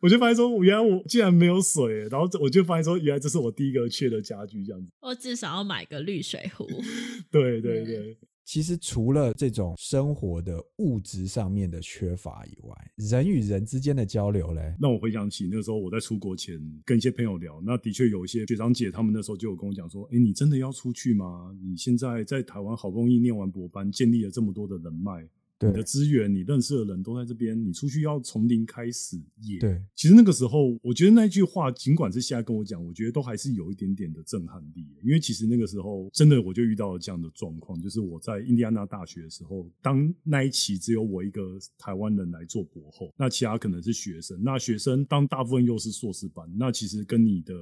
[0.00, 4.88] 我就发现说，原来我竟然没有水，然后我就发现说，原来这是我第一个缺的家具，这样子。
[5.00, 6.66] 我至少要买个滤水壶。
[7.30, 8.18] 对对对，
[8.52, 21.50] 其实除了这种生活的物质上面的缺乏以外，人与人之间的交流嘞，那我回想起那时候我在出国前跟一些朋友聊，那的确有一些学长姐他们那时候就有跟我讲说，哎，你真的要出去吗？
[21.62, 25.26] 你现在在台湾好不容易念完博班，建立了这么多的人脉。
[25.62, 29.60] 对你的资源，你认识的人都在这边，你出去要从零开始也。
[29.60, 34.84] 对，其实那个时候，我觉得那句话，尽管是现在跟我讲，我觉得都还是有一点点的震撼力。
[35.02, 47.54] 因为其实那个时候，真的我就遇到了这样的状况，就是我在印第安纳大学的时候，当那一期只有我一个台湾人来做博后，那其他可能是学生，那学生当大部分又是硕士班，那其实跟你的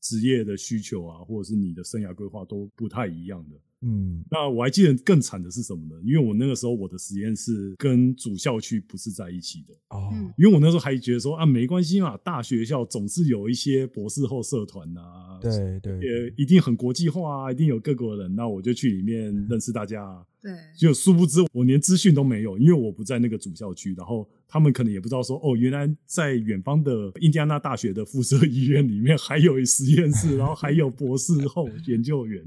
[0.00, 3.56] 职业的需求啊，或者是你的生涯规划都不太一样的。
[3.80, 6.02] 嗯，那我还记得更惨的是什么呢？
[6.04, 10.32] 因为我那个时候我的实验室跟主校区不是在一起的，哦，嗯。
[10.36, 20.04] 因为我那时候还觉得说啊，没关系嘛，大学校总是有一些博士后社团啊，对对，也一定很国际化啊，一定有各国人，那我就去里面认识大家。
[20.04, 20.24] 啊。
[20.40, 32.42] 对，就殊不知我连资讯都没有，因为我不在那个主校区，然后他们可能也不知道说，哦，原来在远方的印第安纳大学的附设医院里面还有实验室，然后还有博士后研究员，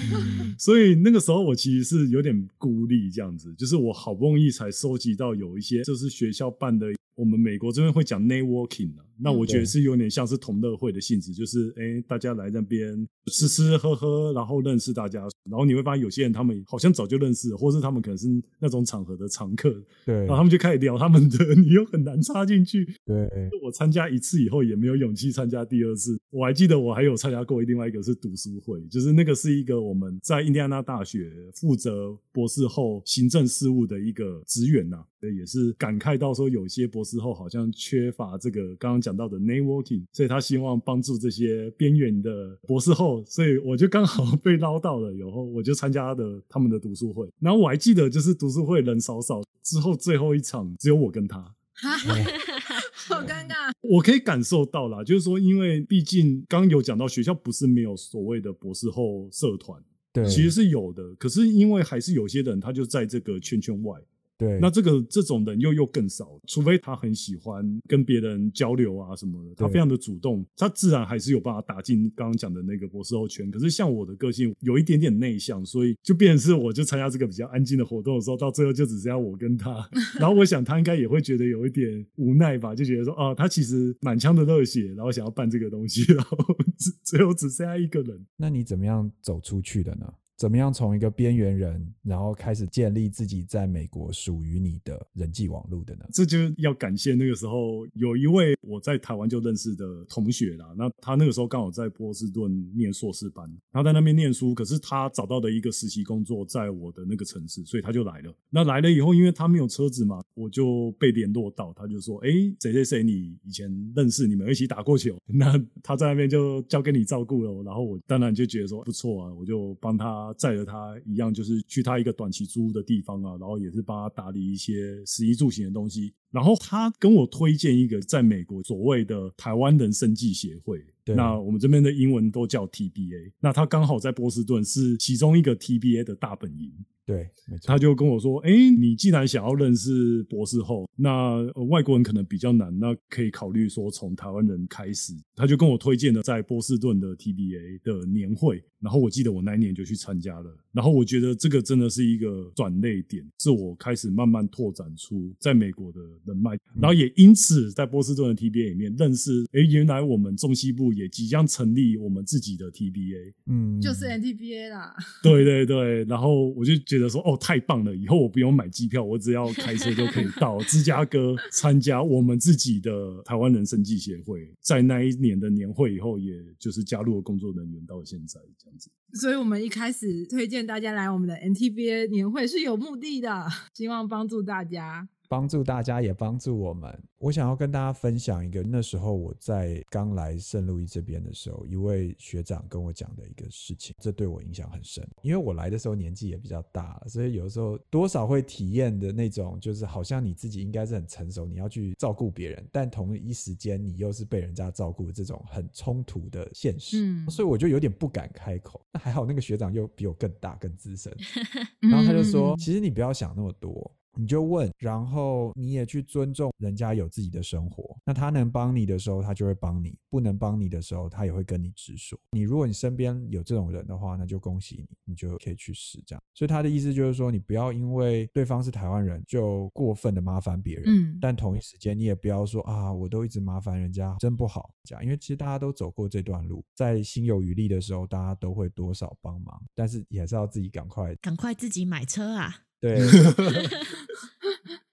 [0.58, 18.28] 所以那个时候我其实是有点孤立这样子，就是我好不容易才收集到有一些，就是学校办的，我们美国这边会讲 networking 啊，那我觉得是有点像是同乐会的性质，就是哎，大家来那边吃吃喝喝，然后认识大家，然后你会发现有些人他们好像早就认识了，或是他们可能是
[18.60, 22.86] 那种场合的常客，对然后他们就开始聊他们的， 你又很难插进去。
[23.04, 23.28] 对，
[23.64, 26.16] 我参加一次以后也没有勇气参加第二次。
[26.30, 35.02] 我还记得我还有参加过另外一个是读书会，就是那个是一个我们在印第安纳大学负责博士后行政事务的一个职员呐、
[35.36, 51.38] 也是感慨到说有些博士后好像缺乏这个刚刚讲到的 networking，所以他希望帮助这些边缘的博士后，所以我就刚好 被捞到了，然后我就参加的他们的读书会，然后我还记得就是读书会人少少，之后最后一场只有我跟他。
[51.80, 51.96] 哈，
[53.06, 53.70] 好尴尬。
[53.82, 59.80] 我可以感受到啦，就是说，因为毕竟刚刚有讲到学校不是没有所谓的博士后社团，
[60.12, 61.14] 对，其实是有的。
[61.14, 63.96] 可是因为还是有些人他就在这个圈圈外，
[64.38, 73.50] 对，那这个这种人又又更少，除非他很喜欢跟别人交流啊什么的，他非常的主动，他自然还是有办法打进刚刚讲的那个博士后圈。
[73.50, 79.84] 可是像我的个性有一点点内向，所以就变成是我就参加这个比较安静的活动的时候，到最后就只剩下我跟他。
[80.20, 86.36] 然后我想他应该也会觉得有一点无奈吧，就觉得说啊，他其实满腔的热血，然后想要办这个东西， 然后
[86.78, 88.24] 只最后只剩下一个人。
[88.36, 90.06] 那你怎么样走出去的呢？
[90.38, 96.04] 怎么样从一个边缘人，然后开始建立自己在美国属于你的人际网络的呢？
[96.12, 100.72] 这就要感谢那个时候有一位我在台湾就认识的同学啦。
[100.76, 108.32] 那他那个时候刚好在波士顿念硕士班，他在那边念书，可是他找到的一个实习工作在我的那个城市，所以他就来了。
[108.48, 112.30] 那来了以后，因为他没有车子嘛，我就被联络到，他就说：“哎，
[112.60, 126.12] 谁谁谁，你以前认识，你们一起打过球，那他在那边就交给你照顾了。”然后我当然就觉得说不错啊，我就帮他载着他一样，就是去他一个短期租屋的地方啊，然后也是帮他打理一些食衣住行的东西。
[126.30, 133.32] 然后他跟我推荐一个在美国所谓的台湾人生计协会，对那我们这边的英文都叫 TBA。
[133.40, 136.70] 那他刚好在波士顿是其中一个 TBA 的大本营，
[137.08, 137.68] 对，没错。
[137.68, 141.10] 他就跟我说：“哎，你既然想要认识博士后，那、
[141.54, 150.54] 呃外国人可能比较难，那可以考虑说从台湾人开始。”他就跟我推荐了在波士顿的 TBA 的年会，然后我记得我那一年就去参加了。
[150.72, 163.32] 然后我觉得这个真的是一个转捩点，是我开始慢慢拓展出在美国的人脉，然后也因此在波士顿的 TBA 里面认识，哎，原来我们中西部也即将成立我们自己的 TBA。
[163.46, 164.94] 嗯，就是 NTBA 啦。
[165.22, 167.94] 对对对，然后我就觉觉得说，哦，太棒了！
[167.94, 174.52] 以后我不用买机票，我只要开车就可以到芝加哥参加我们自己的台湾人生计协会。
[174.60, 178.90] 在那一年的年会以后，也就是加入了工作人员，到现在这样子。
[179.14, 185.08] 所以我们一开始推荐大家来我们的 NTBA 年会是有目的的， 希望帮助大家。
[185.28, 187.02] 帮助大家，也帮助我们。
[187.18, 195.06] 我想要跟大家分享一个，那时候我在刚来圣路易这边的时候，一位学长跟我讲的一个事情，这对我影响很深。
[195.22, 207.04] 因为我来的时候年纪也比较大了，所以有时候多少会体验的那种，就是好像你自己应该是很成熟，你要去照顾别人，但同一时间你又是被人家照顾，这种很冲突的现实。
[207.04, 208.80] 嗯所以我就有点不敢开口。
[208.92, 211.14] 那还好，那个学长又比我更大、更资深，
[211.90, 217.96] 然后他就说：“嗯其实你不要想那么多，你就问，然后你也去尊重人家有自己的生活。
[218.04, 222.18] 那他能帮你的时候，他就会帮你；不能帮你的时候，他也会跟你直说。
[222.32, 226.22] 你如果你身边有这种人的话，那就恭喜你，你就可以去试这样。
[226.34, 235.04] 所以他的意思就是说，你不要因为对方是台湾人就过分的麻烦别人，嗯但同一时间你也不要说啊，我都一直麻烦人家，真不好这样。
[235.04, 242.64] 因为其实大家都走过这段路，在心有余力的时候，大家都会多少帮忙，但是也是要自己赶快赶快自己买车啊！
[242.80, 242.98] 对。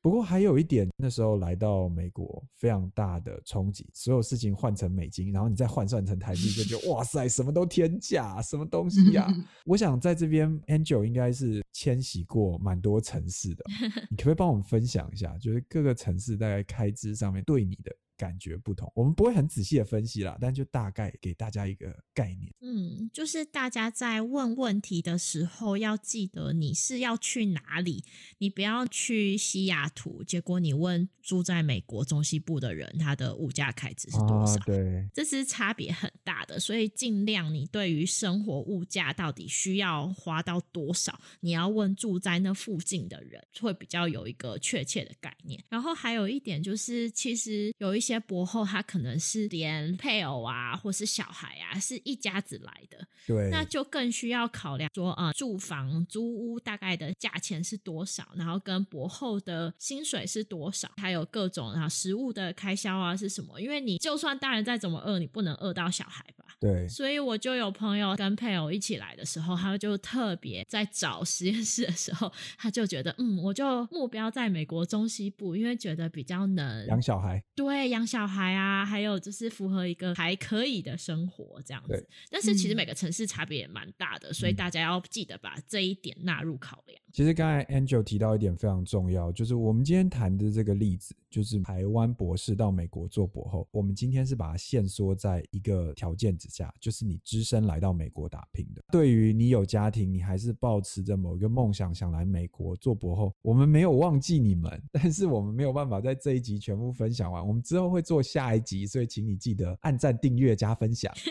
[0.02, 9.28] 不过还有一点，那时候来到美国，非常大的冲击，所有事情换成美金，然后你再换算成台币，就觉得 哇塞，什么都天价，什么东西呀、
[9.66, 13.64] 我想在这边，Angel 应该是迁徙过蛮多城市的，
[14.12, 18.92] 你可不可以帮我们分享一下，就是各个城市大概开支上面对你的感觉不同？
[18.96, 22.54] 我们不会很仔细的分析啦，但就大概给大家一个概念。
[22.62, 28.04] 嗯，就是大家在问问题的时候，要记得你是要去哪里，
[28.38, 34.54] 你不要去西雅图，结果你问住在美国中西部的人，他的物价开支是多少？
[34.54, 34.64] 啊？
[34.66, 45.62] 对，这是差别很大的，所以尽量你对于生活物价到底需要花到多少，你要问住在那附近的人，会比较有一个确切的概念。
[45.70, 63.60] 然后还有一点就是，其实有一些博后他可能是连配偶啊，或是小孩啊，是一家子来的，对，那就更需要考量说，呃，住房租屋大概的价钱是多少，然后跟博后的薪水是多少，还有各种啊食物的开销啊是什么？
[63.60, 66.46] 因为你就算大人再怎么饿，你不能饿到小孩吧。
[66.60, 82.08] 对，所以我就有朋友跟配偶一起来的时候，他就特别在找实验室的时候，他就觉得，嗯，我就目标在美国中西部，因为觉得比较能养小孩，对养小孩啊，还有就是符合一个还可以的生活这样子。
[82.30, 87.02] 但是其实嗯每个城市差别也蛮大的，所以嗯大家要记得把这一点纳入考量。
[87.12, 93.66] 其实刚才 Angel 提到一点非常重要，就是我们今天谈的这个例子，就是台湾博士到美国做博后。
[93.72, 98.84] 我们今天是把它限缩在一个条件之下，就是你只身来到美国打拼的。
[98.92, 111.14] 对于你有家庭，你还是抱持着某一个梦想想来美国做博后，我们没有忘记你们，但是我们没有办法在这一集全部分享完，我们之后都会做下一集，所以请你记得按赞、订阅、加分享。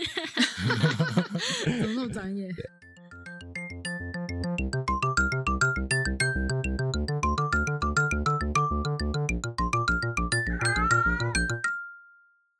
[1.65, 2.49] 怎么那么专业？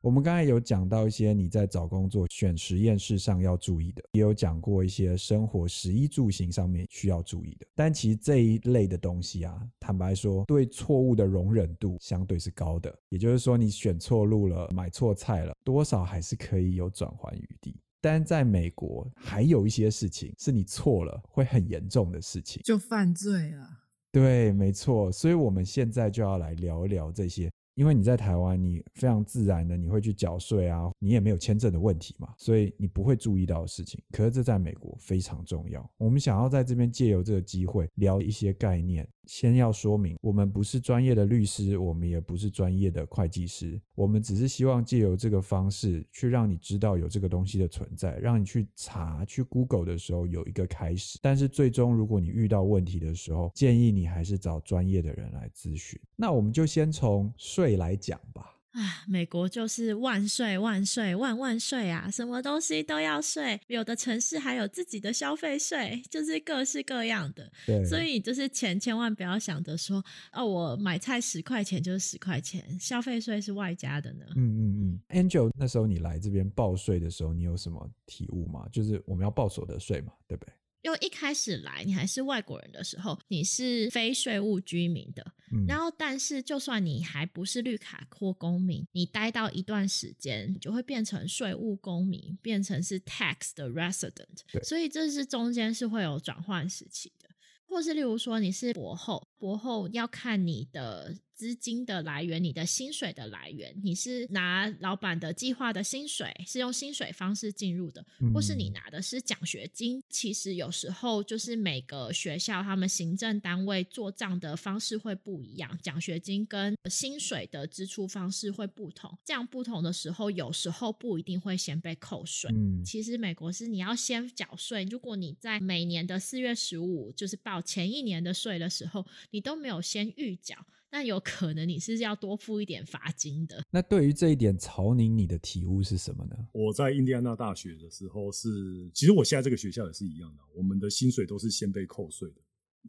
[0.05, 7.67] 我们刚才有讲到一些你在找工作选实验室上要注意的，也有讲过一些生活食衣住行上面需要注意的。
[7.75, 12.95] 但其实这一类的东西啊，坦白说，对错误的容忍度相对是高的。
[13.09, 17.75] 也就是说，你选错路了，买错菜了，多少还是可以有转圜余地。
[18.03, 23.67] 但在美国，还有一些事情是你错了会很严重的事情，就犯罪了。
[24.13, 25.11] 对，没错。
[25.11, 27.51] 所以我们现在就要来聊一聊这些。
[27.75, 34.03] 因为你在台湾，你非常自然的你会去缴税啊，你也没有签证的问题嘛，所以你不会注意到的事情。
[34.11, 35.89] 可是这在美国非常重要。
[35.97, 39.09] 我们想要在这边借由这个机会聊一些概念。
[39.27, 51.19] 先要说明，我们不是专业的律师，我们也不是专业的会计师，我们只是希望借由这个方式去让你知道有这个东西的存在，让你去查、去 Google 的时候有一个开始。
[51.23, 56.01] 但是最终，如果你遇到问题的时候，建议你还是找专业的人来咨询。
[56.17, 58.54] 那我们就先从税来讲吧。
[58.75, 67.49] 啊，美国就是万税万税万万税啊，什么东西都要税，有的城市还有自己的消费税，就是各式各样的。
[67.65, 74.25] 对，所以就是钱千万不要想着说，哦，我买菜十块钱就是十块钱，消费税是外加的呢。
[74.35, 78.69] 嗯嗯嗯，Angel，那时候你来这边报税的时候，你有什么体悟吗？
[78.73, 80.53] 就是我们要报所得税嘛，对不对？
[80.85, 85.33] 因为一开始来你还是外国人的时候，你是非税务居民的。
[85.67, 94.63] 然后，但是就算你还不是绿卡或公民，你待到一段时间，你就会变成税务公民，变成是 tax 的 resident。
[94.63, 97.31] 所以这是中间是会有转换时期的，
[97.67, 101.17] 或是例如说你是博后，博后要看你的。
[101.35, 110.03] 资金的来源，你的薪水的来源，你是拿老板的计划的薪水，是用薪水方式进入的，或是你拿的是奖学金。
[110.09, 119.19] 其实有时候就是每个学校他们行政单位做账的方式会不一样，奖学金跟薪水的支出方式会不同。
[119.25, 122.51] 这样不同的时候，有时候不一定会先被扣税。
[122.55, 130.55] 嗯，其实美国是你要先缴税，如果你在每年的四月十五就是报前一年的税的时候，你都没有先预缴。
[130.95, 133.61] 那有可能你是要多付一点罚金的。
[133.69, 136.37] 那对于这一点，曹宁你的体悟是什么呢？
[136.53, 142.37] 我在印第安纳大学的时候是，其实我现在这个学校也是一样的，我们的薪水都是先被扣税的。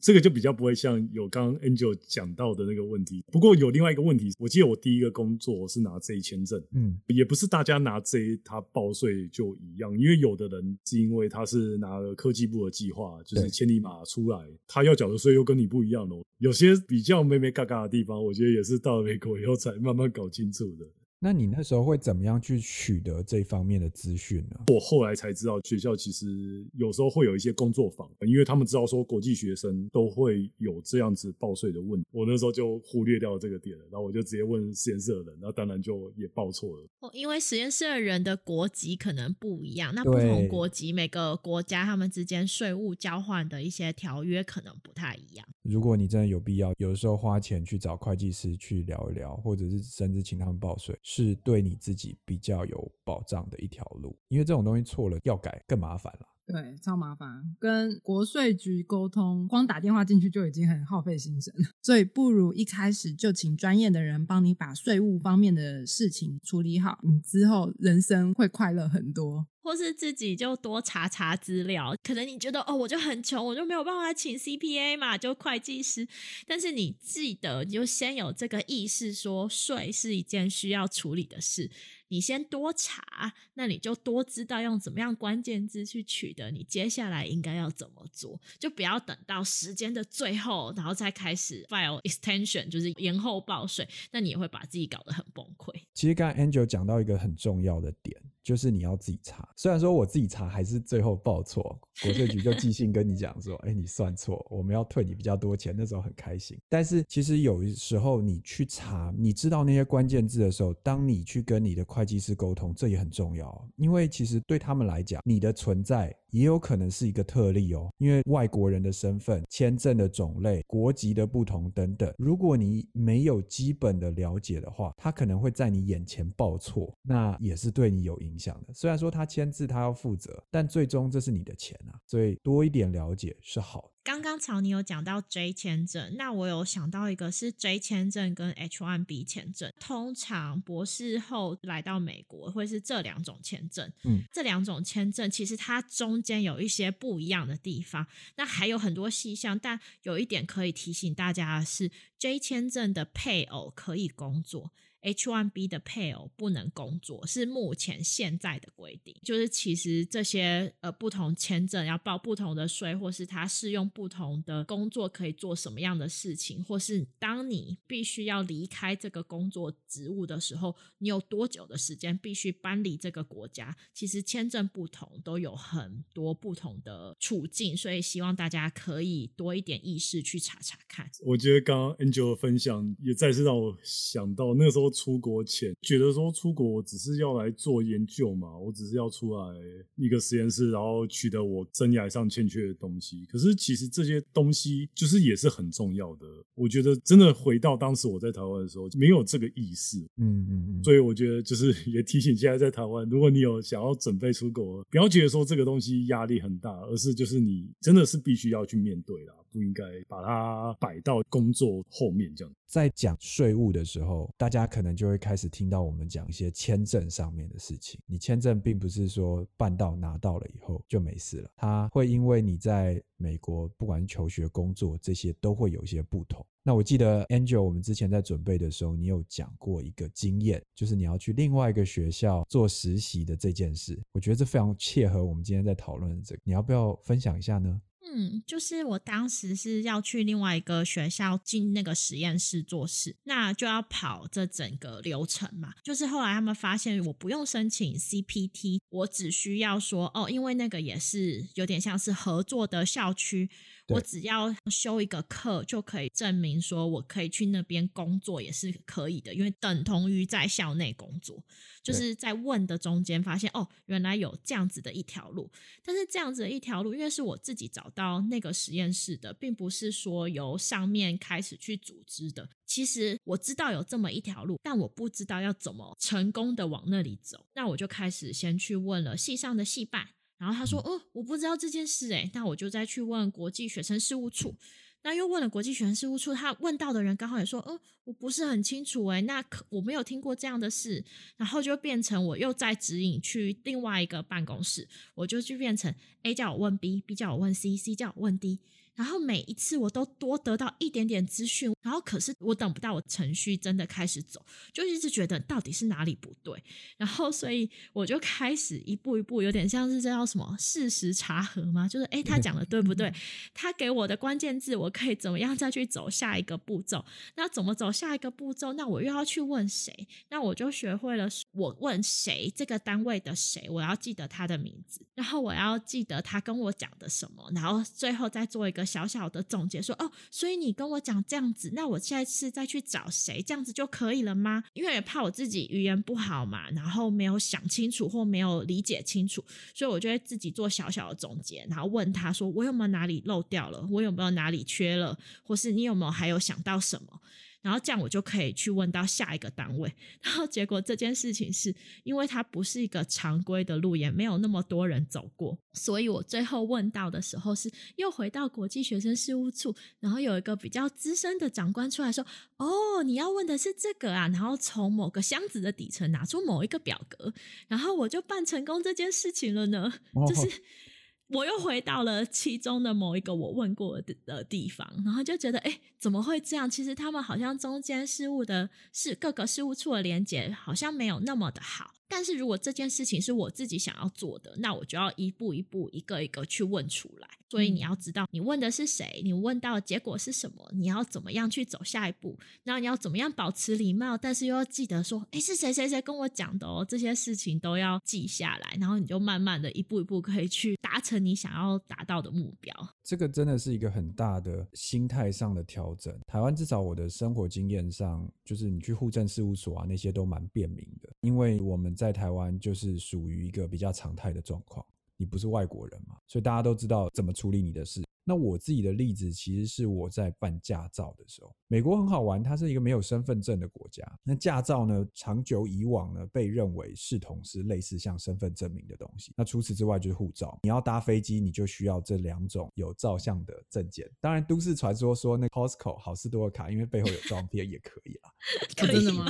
[0.02, 3.24] 这个就比较不会像有刚刚 Angel 讲到的那个问题。
[3.32, 14.38] 不过有另外一个问题，我记得我第一个工作是拿 J 签证，嗯，也不是大家拿 J 他报税就一样，因为有的人是因为他是拿了科技部的计划，就是千里马出来，
[14.68, 16.24] 他要缴的税又跟你不一样哦。
[16.40, 20.86] 有些比较没没嘎嘎的地方，我觉得也是到了美国以后才慢慢搞清楚的。
[21.20, 24.66] 那你那时候会怎么样去取得这方面的资讯呢？
[24.68, 32.06] 我后来才知道，学校其实有时候会有一些工作坊，因为他们知道说国际学生都会有这样子报税的问题。
[32.12, 36.88] 我那时候就忽略掉这个点了，然后我就直接问实验室的人，那当然就也报错了。
[37.00, 45.48] 哦，因为实验室的人的国籍可能不一样，那不同国籍每个国家他们之间税务交换的一些条约可能不太一样。
[45.70, 50.98] 如果你真的有必要，有的时候花钱去找会计师去聊一聊，或者是甚至请他们报税。
[51.02, 56.28] 是对你自己比较有保障的一条路，因为这种东西错了要改更麻烦了。
[56.46, 69.48] 对，超麻烦，跟国税局沟通，光打电话进去就已经很耗费心神了，所以不如一开始就请专业的人帮你把税务方面的事情处理好，你之后人生会快乐很多。
[69.66, 76.08] 或是自己就多查查资料，可能你觉得哦，我就很穷，我就没有办法请 CPA 嘛，就会计师。
[76.46, 81.72] 但是你记得，你就先有这个意识，说税是一件需要处理的事。
[82.10, 95.74] 你先多查，那你就多知道用怎么样关键字去取得你接下来应该要怎么做，就不要等到时间的最后，然后再开始 file extension，就是延后报税，那你也会把自己搞得很崩溃。
[95.94, 98.22] 其实刚才 Angel 讲到一个很重要的点。
[98.46, 101.64] 就是你要自己查，虽然说我自己查还是最后报错，
[102.04, 106.56] 国税局就寄信跟你讲说，哎，你算错，我们要退你比较多钱，那时候很开心。
[106.70, 116.16] 但是其实有时候你去查，你知道那些关键字的时候，当你去跟你的会计师沟通，这也很重要，因为其实对他们来讲，你的存在。
[116.32, 128.74] 也有可能是一个特例哦，因为外国人的身份、签证的种类、国籍的不同等等，如果你没有基本的了解的话，他可能会在你眼前报错，那也是对你有影响的。
[128.74, 133.92] 虽然说他签字他要负责，但最终这是你的钱啊，所以多一点了解是好的。
[134.04, 139.74] 刚刚曹你有讲到 J 签证，那我有想到一个是 J 签证跟 H1B 签证。
[139.80, 143.92] 通常博士后来到美国会是这两种签证。
[144.04, 148.06] 嗯，这两种签证其实它中间有一些不一样的地方，
[148.38, 149.58] 那还有很多细项。
[149.58, 154.72] 但有一点可以提醒大家的是，J 签证的配偶可以工作
[155.06, 159.16] H1B 的配偶不能工作，是目前现在的规定。
[159.24, 173.78] 就是其实这些呃不同签证要报不同的税，或是他适用不同的工作可以做什么样的事情，或是当你必须要离开这个工作职务的时候，你有多久的时间必须搬离这个国家？
[173.94, 181.08] 其实签证不同都有很多不同的处境，所以希望大家可以多一点意识去查查看。
[181.24, 184.95] 我觉得刚刚 Angel 的分享也再次让我想到那时候。
[184.96, 189.54] 出国前觉得说出国我只是要来做研究嘛，我只是要出来
[189.96, 193.26] 一个实验室，然后取得我生涯上欠缺的东西。
[193.26, 196.26] 可是其实这些东西就是也是很重要的。
[196.56, 200.00] 我觉得真的回到当时我在台湾的时候，没有这个意识。
[200.18, 200.84] 嗯嗯嗯。
[200.84, 212.54] 所以我觉得就是 也提醒现在在台湾，如果你有想要准备出国，不要觉得说这个东西压力很大，而是就是你真的是必须要去面对啦，不应该把它摆到工作后面这样。
[212.68, 217.98] 在讲税务的时候，大家可能就会开始听到我们讲一些签证上面的事情。
[218.06, 226.46] 你签证并不是说办到拿到了以后就没事了，它会因为你在美国不管是求学、工作这些都会有一些不同。
[226.68, 233.98] 那我记得 Angel，我们之前在准备的时候，你有讲过一个经验，就是你要去另外一个学校做实习的这件事。
[234.12, 237.80] 我觉得这非常切合我们今天在讨论的这个，你要不要分享一下呢？
[238.08, 245.74] 嗯，就是我当时是要去另外一个学校进那个实验室做事，那就要跑这整个流程嘛。
[245.84, 253.50] 就是后来他们发现我不用申请 CPT，我只需要说哦，因为那个也是有点像是合作的校区。
[253.90, 261.44] 我只要修一个课就可以证明说我可以去那边工作也是可以的，因为等同于在校内工作。
[261.84, 265.52] 就是在问的中间发现哦，原来有这样子的一条路。
[265.84, 272.50] 但是这样子的一条路，因为是我自己找到那个实验室的，并不是说由上面开始去组织的。
[272.66, 277.46] 其实我知道有这么一条路，但我不知道要怎么成功的往那里走。
[277.54, 280.10] 那我就开始先去问了系上的系办。
[280.38, 284.56] 然后他说：“哦，我不知道这件事诶，那我就再去问国际学生事务处。
[285.04, 291.06] 那又问了国际学生事务处，他问到的人刚好也说：‘哦，我不是很清楚诶，那可我没有听过这样的事。’
[291.38, 298.60] 然后就变成我又在指引去另外一个办公室，我就去变成 A 叫我问 B，B 叫我问 C，C 叫我问 D。”
[298.96, 304.44] 然后每一次我都多得到一点点资讯，然后可是我等不到我程序真的开始走，
[304.74, 306.64] 就一直觉得到底是哪里不对，
[306.98, 311.88] 然后所以我就开始一步一步，有点像是这叫什么事实查核吗？
[311.90, 313.14] 就是诶，他讲的对不对？
[313.54, 317.04] 他给我的关键字，我可以怎么样再去走下一个步骤？
[317.36, 318.72] 那怎么走下一个步骤？
[318.74, 320.08] 那我又要去问谁？
[320.30, 328.85] 那我就学会了，我问谁这个单位的谁，我要记得他的名字，然后我要记得他跟我讲的什么，然后最后再做一个。
[328.86, 334.64] 小小的总结说哦，所以你跟我讲这样子，那我下一次再去找谁，这样子就可以了吗？
[334.74, 347.20] 因为怕我自己语言不好嘛，然后没有想清楚或没有理解清楚，所以我就会自己做小小的总结，然后问他说我有没有哪里漏掉了，我有没有哪里缺了，或是你有没有还有想到什么？
[347.66, 349.92] 然后这样我就可以去问到下一个单位，
[350.22, 362.24] 然后结果这件事情是因为它不是一个常规的路，也没有那么多人走过，所以我最后问到的时候是又回到国际学生事务处，然后有一个比较资深的长官出来说
[362.58, 367.34] ：“哦，你要问的是这个啊。”然后从某个箱子的底层拿出某一个表格，
[367.68, 369.92] 然后我就办成功这件事情了呢，
[370.28, 370.62] 就是。
[371.30, 376.70] 我又回到了其中的某一个我问过的的地方，然后就觉得，哎，怎么会这样？
[376.70, 381.96] 其实他们好像中间事物的是各个事务处的连接，好像没有那么的好。
[382.08, 387.28] 但是如果这件事情是我自己想要做的，那我就要一步一步、一个一个去问出来。
[387.50, 402.95] 所以你要知道，你问的是谁，你问到的结果是什么，你要怎么样去走下一步，然后你要怎么样保持礼貌，但是又要记得说，哎，是谁谁谁跟我讲的哦，这些事情都要记下来，然后你就慢慢的一步一步可以去达成你想要达到的目标。
[403.06, 406.18] 这个真的是一个很大的心态上的调整。
[406.26, 414.84] 台湾至少我的生活经验上，就是你去户政事务所啊，那些都蛮便民的，因为我们在台湾就是属于一个比较常态的状况。
[415.18, 418.02] 你不是外国人嘛，所以大家都知道怎么处理你的事。
[418.28, 424.04] 那我自己的例子其实是我在办驾照的时候，美国很好玩，它是一个没有身份证的国家。
[424.24, 429.32] 那驾照呢，长久以往呢，被认为视同是类似像身份证明的东西。
[429.38, 434.10] 那除此之外就是护照，你要搭飞机，你就需要这两种有照相的证件。
[434.20, 438.32] 当然，都市传说说那 Costco 好事多的卡，因为背后有照片也可以啦。
[438.76, 439.26] 真的吗？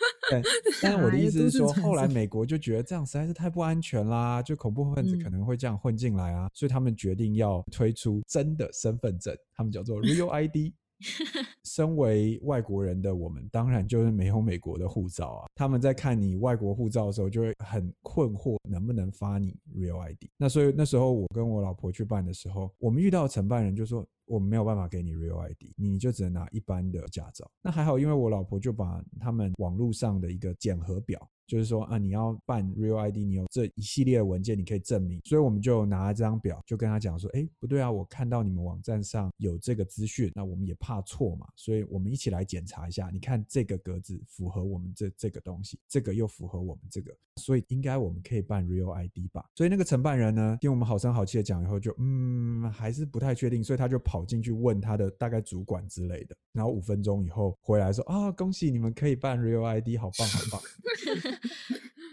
[0.30, 0.42] 对，
[0.82, 10.72] 但是我的意思是说，后来美国就觉得这样实在是太不安全啦，就恐怖分子可能会这样混进来啊，所以他们决定要推出真的身份证，他们叫做 Real ID。
[11.64, 15.46] 身为外国人的我们，当然就是没有美国的护照啊。
[15.54, 20.24] 他们在看你外国护照的时候，就会很困惑，能不能发你 Real ID？
[20.36, 24.06] 那所以那时候我跟我老婆去办的时候，我们遇到承办人就说。
[24.30, 27.50] 我们没有办法给你 Real ID，你就只能拿一般的驾照。
[27.60, 31.28] 那还好，因为我老婆就把他们网络上的一个检核表。
[31.46, 35.20] 就是说啊，你要办 Real ID，你有这一系列文件，你可以证明。
[35.24, 43.10] 所以我们就拿了这张表，就跟他讲说，哎，不对啊，我看到你们网站上有这个资讯，那我们也怕错嘛，所以我们一起来检查一下。
[43.12, 49.44] 你看这个格子符合我们这这个东西，这个又符合我们这个，所以应该我们可以办 Real ID 吧？
[49.56, 60.60] 所以那个承办人呢，听我们好声好气的讲以后，就嗯，还是不太确定，所以他就跑进去问他的大概主管之类的，然后五分钟以后回来说啊，恭喜你们可以办 Real ID，好棒好棒。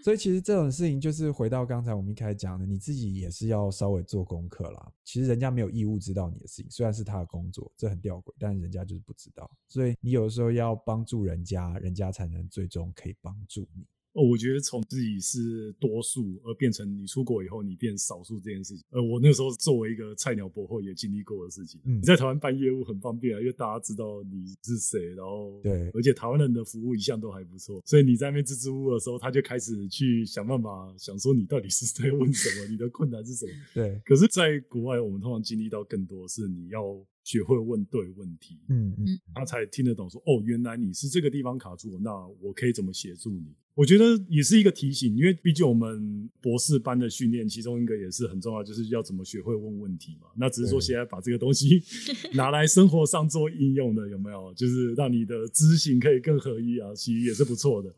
[0.04, 4.92] 所以其实这种事情就是回到刚才我们一开始讲的，你自己也是要稍微做功课啦。
[5.04, 9.50] 其实人家没有义务知道你的事情，虽然是他的工作，这很吊诡，但是人家就是不知道。
[9.68, 13.86] 所以你有的时候要帮助人家，人家才能最终可以帮助你。
[14.18, 21.80] 哦，我觉得从自己是多数，而变成你出国以后你变少数这件事情，呃，我那时候作为一个菜鸟博后也经历过的事情。
[21.86, 33.52] 嗯，你在台湾办业务很方便啊，因为大家知道你是谁，然后对，而且台湾人的服务一向都还不错，所以你在那边支支吾吾的时候，他就开始去想办法，想说你到底是在问什么，你的困难是什么？
[33.76, 34.02] 对。
[34.04, 37.06] 可是，在国外，我们通常经历到更多是你要。
[37.28, 39.06] 学会问对问题，嗯嗯，
[39.36, 43.54] 他才听得懂说哦，原来你是这个地方卡住，那我可以怎么协助你？
[43.78, 50.28] 我觉得也是一个提醒，因为毕竟我们博士班的训练，其中一个也是很重要，就是要怎么学会问问题嘛。
[50.36, 51.84] 那只是说现在把这个东西
[52.34, 54.52] 拿来生活上做应用的，有没有？
[54.56, 57.94] 就是让你的知行可以更合一啊，其实也是不错的。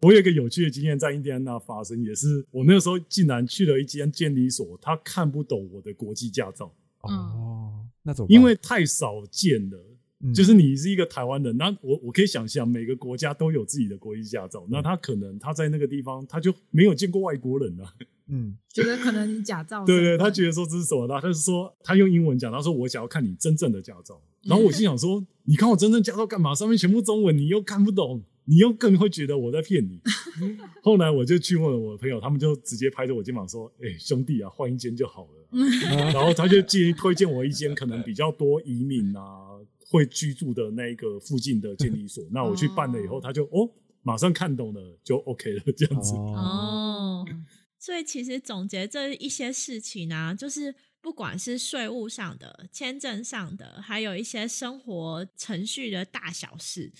[0.00, 6.74] 我有一个有趣的经验在印第安纳发生，也是我那个时候竟然去了一间监理所，他看不懂我的国际驾照。
[7.02, 9.78] 哦，那种因为太少见了，
[10.34, 17.92] 就是你是一个台湾人，那我我可以想象每个国家都有自己的国际驾照，那他可能他在那个地方他就没有见过外国人啊，
[18.28, 21.08] 嗯， 觉得可能你假照，对对，他觉得说这是什么？
[21.08, 26.54] 他他是说他用英文讲，他说我想要看你真正的驾照，然后我心想说你看我真正驾照干嘛？
[26.54, 28.22] 上面全部中文，你又看不懂。
[28.44, 30.00] 你又更会觉得我在骗你。
[30.82, 35.48] 后来我就去问了我的朋友，他们就直接拍着我肩膀说：“哎，兄弟啊，换一间就好了。”
[36.12, 39.22] 然后他就建议推荐我一间可能比较多移民啊
[39.92, 42.24] 会居住的那个附近的监理所。
[42.32, 43.70] 那我去办了以后，他就哦，
[44.02, 46.14] 马上看懂了，就 OK 了，这样子。
[46.14, 47.26] 哦，
[47.78, 56.90] 所以其实总结这一些事情呢，就是不管是税务上的、签证上的，还有一些生活程序的大小事。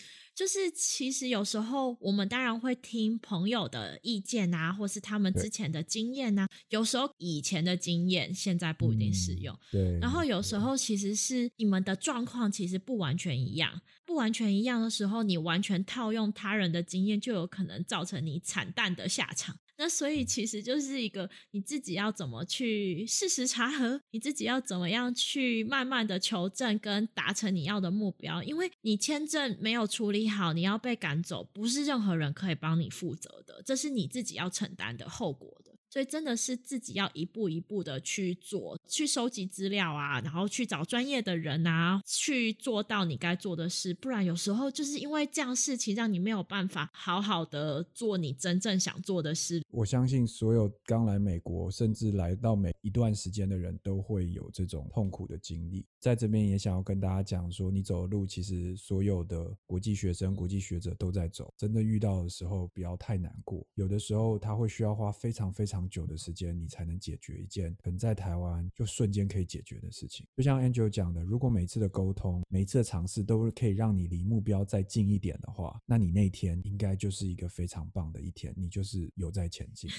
[0.43, 6.49] 就是其实有时候我们当然会听朋友的意见啊，或是他们之前的经验啊。
[6.69, 9.57] 有时候以前的经验现在不一定适用。
[9.71, 10.01] 对。
[10.01, 19.57] 然后有时候其实是你们的状况其实不完全一样，不完全一样的时候，你完全套用他人的经验，就有可能造成你惨淡的下场。
[19.77, 35.62] 那所以其实就是一个你自己要怎么去事实查核，你自己要怎么样去慢慢的求证跟达成你要的目标，因为你签证没有处理好，你要被赶走，不是任何人可以帮你负责的，这是你自己要承担的后果。
[35.93, 43.93] 所以真的是自己要一步一步的去做，去收集资料啊，然后去找专业的人啊，去做到你该做的事。
[43.93, 49.63] 不然有时候就是因为这样事情，让你没有办法好好的做你真正想做的事。
[49.69, 55.85] 我相信所有刚来美国，甚至来到每一段时间的人都会有这种痛苦的经历。
[56.03, 61.55] 在这边也想要跟大家讲说，你走的路其实所有的国际学生、国际学者都在走。
[61.57, 63.65] 真的遇到的时候，不要太难过。
[63.77, 65.89] 有的时候他会需要花非常非常。
[65.93, 70.27] 久的时间，你才能解决一件可能在台湾就瞬间可以解决的事情。
[70.35, 79.91] 就像 Angel 讲的，如果每次的沟通、每次的尝试都可以让你离目标再近一点的话，那你那天应该就是一个非常棒的一天，你就是有在前进。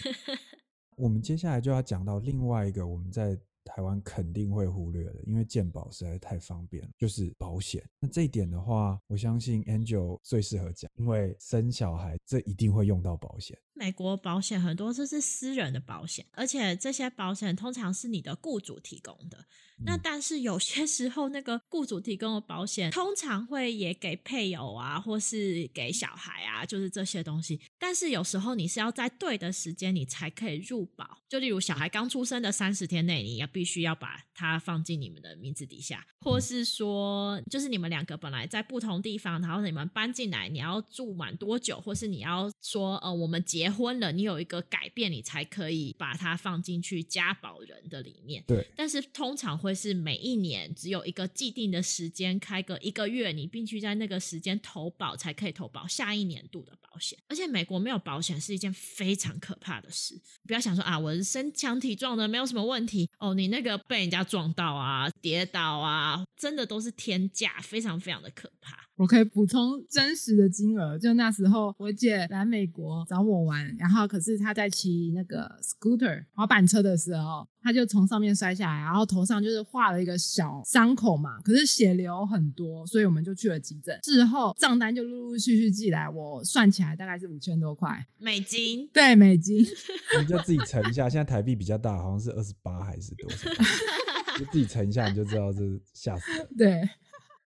[0.98, 3.40] 我们接下来就要讲到另外一个我们在。
[3.64, 7.84] 台湾肯定会忽略的，因为健保实在太方便了，就是保险。
[8.00, 13.58] 那这一点的话，我相信 Angel 最适合讲，因为生小孩这一定会用到保险。
[13.74, 19.46] 美国保险很多这是私人的保险，而且这些保险通常是你的雇主提供的。
[19.86, 27.60] 那但是有些时候，那个雇主提供的保险通常会也给配偶啊，或是给小孩啊，就是这些东西。
[27.80, 48.44] 但是有时候你是要在对的时间你才可以入保，就例如小孩刚出生的三十天内，你要必须要把它放进你们的名字底下，或是说，就是你们两个本来在不同地方，然后你们搬进来，你要住满多久，或是你要说，呃，我们结婚了，你有一个改变，你才可以把它放进去家保人的里面。
[48.48, 57.18] 对，但是通常会是每一年只有一个既定的时间，开个一个月，你必须在那个时间投保才可以投保下一年度的保险。
[57.28, 60.20] 而且美国没有保险是一件非常可怕的事。
[60.48, 63.34] 不要想说啊，我是身强体壮的，没有什么问题哦。
[63.34, 68.88] 你那个被人家撞到啊、跌倒啊，真的都是天价，非常非常的可怕。
[68.96, 84.00] 我可以补充真实的金额，就那时候我姐来美国找我玩，然后可是她在骑那个 scooter 滑板车的时候，她就从上面摔下来，然后头上就是划了一个小伤口嘛，可是血流很多，所以我们就去了急诊。
[84.04, 89.66] 事后账单就陆陆续续寄来，我算起来大概是五千多块美金，对，美金。
[90.22, 93.50] 你就自己乘一下，现在台币比较大，好像是二十八还是多少？
[94.38, 95.62] 就自己乘一下，你就知道这
[95.94, 96.48] 吓死了。
[96.56, 96.88] 对。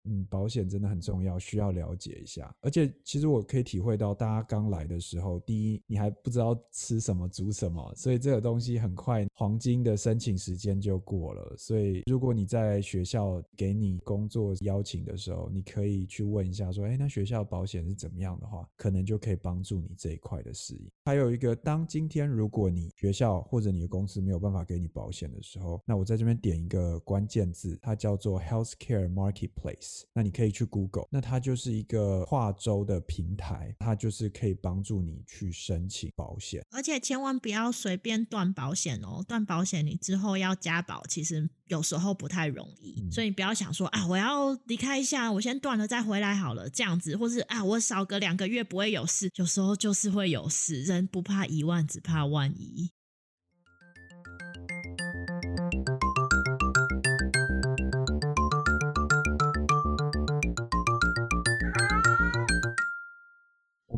[0.04, 2.54] 嗯，保险真的很重要，需要了解一下。
[2.60, 11.54] 而且，其实我可以体会到，大家刚来的时候，第一，你还不知道吃什么、煮什么，所以这个东西很快，黄金的申请时间就过了。
[11.56, 20.90] 所以，如果你在学校给你工作邀请的时候，你可以去问一下，说，哎，那学校保险是怎么样的话，可能就可以帮助你这一块的适应。
[21.04, 29.91] 还有一个，当今天如果你学校或者你的公司没有办法给你保险的时候，那我在这边点一个关键字，它叫做 Healthcare Marketplace。
[30.12, 36.62] 那你可以去 Google，那它就是一个跨州的平台，它就是可以帮助你去申请保险。
[36.70, 43.10] 而且千万不要随便断保险哦，断保险你之后要加保，其实有时候不太容易。
[43.10, 50.82] 所以你不要想说啊，我要离开一下，我先断了再回来好了，这样子，或是啊，我少个两个月不会有事，有时候就是会有事。
[50.82, 52.90] 人不怕一万，只怕万一。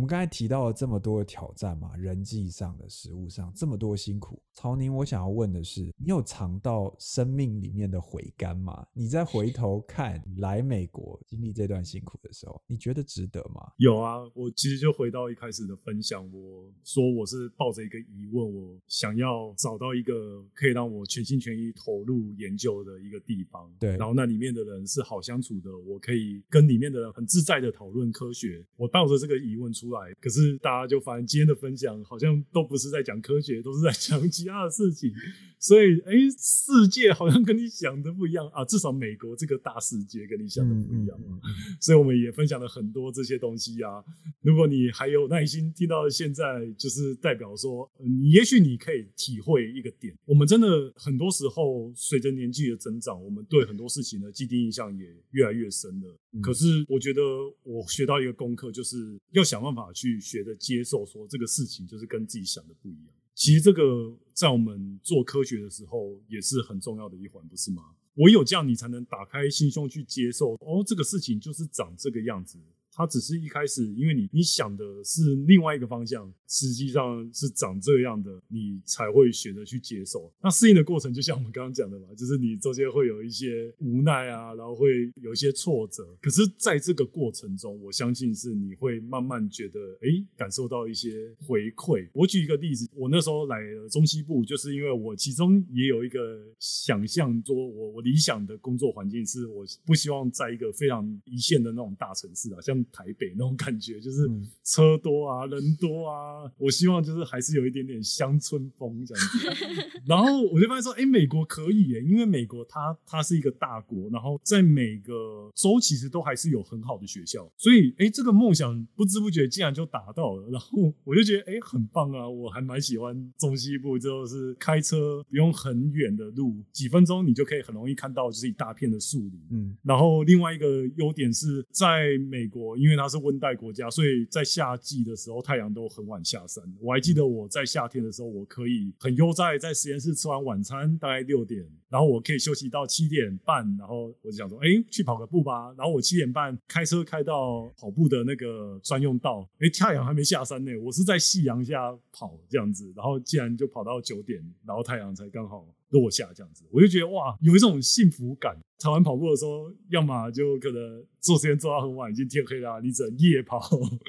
[0.05, 4.39] 们刚才提到了这么多的挑战嘛，人际上的、食物上这么多辛苦。
[4.53, 8.87] 曹宁，我想要问的是，你有尝到生命里面的回甘吗？
[8.93, 13.73] 你再回头看来美国经历这段辛苦的时候，你觉得值得吗？
[13.79, 23.73] 有啊，我其实就回到一开始的分享，我说我是抱着一个疑问，我想要找到一个可以让我全心全意投入研究的一个地方。
[23.81, 28.65] 对，然后那里面的人是好相处的，我可以跟里面的人很自在的讨论科学。
[28.77, 29.94] 我抱着这个疑问出。
[30.21, 35.13] 可是大家就发现今天的分享好像都不是在讲科学，都是在讲其他的事情。
[35.59, 38.63] 所以，哎，世界好像跟你想的不一样啊！
[38.67, 41.41] 至少美国这个大世界跟你想的不一样啊。
[41.81, 44.05] 所以我们也分享了很多这些东西啊。
[44.43, 50.15] 如果你还有耐心听到现在，就是代表说，你也许你可以体会一个点。
[50.27, 56.15] 我们真的很多时候随着年纪的增长，我们对很多事情的既定印象也越来越深了。
[56.43, 57.23] 可是，我觉得
[57.63, 63.15] 我学到一个功课，就是要想办法去学着接受，说这个事情就是跟自己想的不一样。
[63.35, 67.83] 其实这个在我们做科学的时候也是很重要的一环，不是吗？
[68.17, 70.53] 唯有这样，你才能打开心胸去接受。
[70.61, 72.59] 哦，这个事情就是长这个样子。
[72.97, 80.33] 它只是一开始，因为你你想的是另外一个方向，实际上是长这样的，你才会选择去接受。
[80.41, 86.07] 那适应的过程，就像我们刚刚讲的嘛，就是你中间会有一些无奈啊，然后会有一些挫折。
[86.23, 92.09] 可是在这个过程中，我相信是你会慢慢觉得，哎，感受到一些回馈。
[92.13, 93.59] 我举一个例子，我那时候来
[93.91, 102.84] 中西部，就是因为我其中也有一个想象，说我我理想的工作环境是，我不希望在一个非常一线的那种大城市啊，像。
[102.93, 104.29] 台北那种感觉就是
[104.63, 106.51] 车多啊，人多啊。
[106.59, 109.91] 我希望就是还是有一点点乡村风这样子。
[110.07, 120.51] 然后我就发现说，哎，美国可以耶，因为美国它它是一个大国，然后在每个州其实都还是有很好的学校，所以哎，这个梦想不知不觉竟然就达到了。
[120.51, 129.41] 然后我就觉得哎，很棒啊，我还蛮喜欢中西部，就是开车不用很远的路，几分钟你就可以很容易看到就是一大片的树林。
[129.51, 132.74] 嗯，然后另外一个优点是在美国。
[132.77, 136.63] 因为它是温带国家，所以在夏季的时候太阳都很晚下山。
[136.81, 145.73] 我还记得我在夏天的时候，我可以很悠哉在实验室吃完晚餐，大概六点，然后我可以休息到七点半，然后我就想说，哎，去跑个步吧。
[145.77, 155.67] 然后我七点半开车开到跑步的那个专用道，哎，太阳还没下山呢，我是在夕阳下跑这样子，然后竟然就跑到九点，然后太阳才刚好。
[155.95, 158.57] 落下这样子，我就觉得哇，有一种幸福感。
[158.77, 163.63] 台湾跑步的时候，要么就可能做时间做到很晚，已经天黑了，你只能夜跑。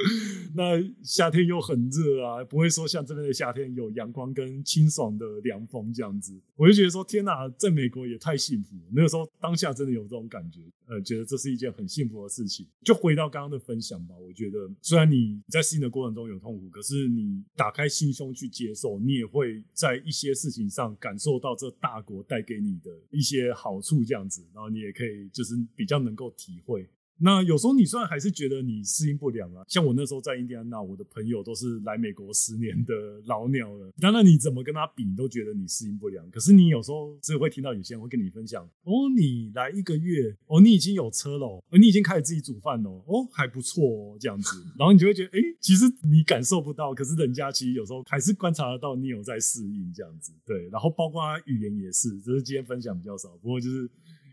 [0.53, 6.38] 那夏天又很热啊，不会说像这边的夏天有阳光跟清爽的凉风这样子。
[6.57, 8.83] 我就觉得说，天哪，在美国也太幸福了。
[8.91, 12.65] 那个时候当下真的有这种感觉，呃，觉得这是一件很幸福的事情。
[12.83, 24.45] 就回到刚刚的分享吧，我觉得虽然你在适应的过程中有痛苦，可是你打开心胸去接受，你也会在一些事情上感受到这大国带给你的一些好处，这样子。
[24.53, 26.89] 然后你也可以就是比较能够体会。
[27.18, 32.93] 那有时候你虽然还是觉得你适应不良啊，像我那时候在印第安纳，我的朋友都是来美国十年的
[33.26, 33.91] 老鸟了。
[33.99, 36.30] 当然你怎么跟他比，你都觉得你适应不良。
[36.30, 44.63] 可是你有时候只会听到有些人会跟你分享：哦，你来一个月，哦，你已经有车了，哦，你已经开始自己煮饭了，哦，还不错哦，这样子。
[44.78, 50.34] 然后你就会觉得，哎，其实你感受不到，可是人家其实有时候还是观察得到你有在适应这样子。
[50.45, 53.89] 对，然后包括语言也是，只是今天分享比较少，不过就是。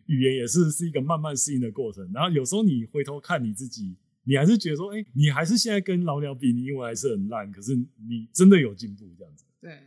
[0.06, 9.44] 语言也是是一个慢慢适应的过程，然后有时候你回头看你自己，你还是觉得说，哎，你还是现在跟老鸟比，你英文还是很烂，可是你真的有进步这样子。
[9.60, 9.78] 对，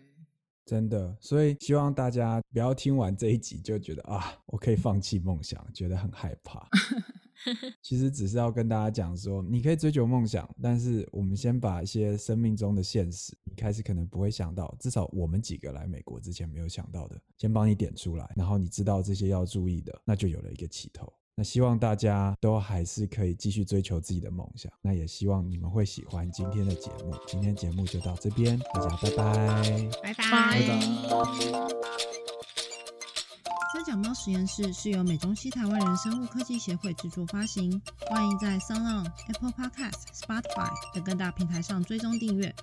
[0.66, 6.68] 真的，所以希望大家不要听完这一集就觉得啊，我可以放弃梦想，觉得很害怕。
[7.82, 21.12] 其实只是要跟大家讲说，你可以追求梦想，但是我们先把一些生命中的现实，你开始可能不会想到，至少我们几个来美国之前没有想到的，先帮你点出来，然后你知道这些要注意的，那就有了一个起头。
[21.38, 27.14] 那希望大家都还是可以继续追求自己的梦想，那也希望你们会喜欢今天的节目。
[27.28, 31.75] 今天节目就到这边，大家拜拜，拜拜，拜拜。
[33.76, 37.70] 三角猫实验室是由美中西台湾人生物科技协会制作发行，
[38.10, 42.56] 欢迎在 s o n Apple Podcast、Spotify 等各大平台上追踪订阅。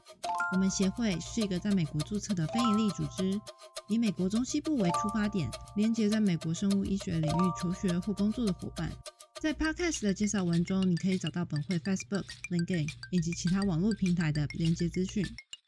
[0.54, 3.38] 我们协会是一个在美国注册的非营利组织，
[3.88, 8.90] 以美国中西部为出发点，连接在美国生物医学领域求学或工作的伙伴。
[9.38, 15.22] 在 Podcast 的介绍文中，你可以找到本会 Facebook、LinkedIn 以及其他网络平台的连接资讯。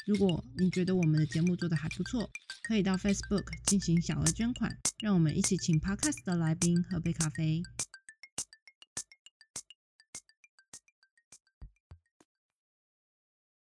[0.07, 2.30] 如果你觉得我们的节目做得还不错，
[2.67, 7.62] 可以到 Facebook 进行小额捐款，让我们一起请 Podcast 的来宾喝杯咖啡。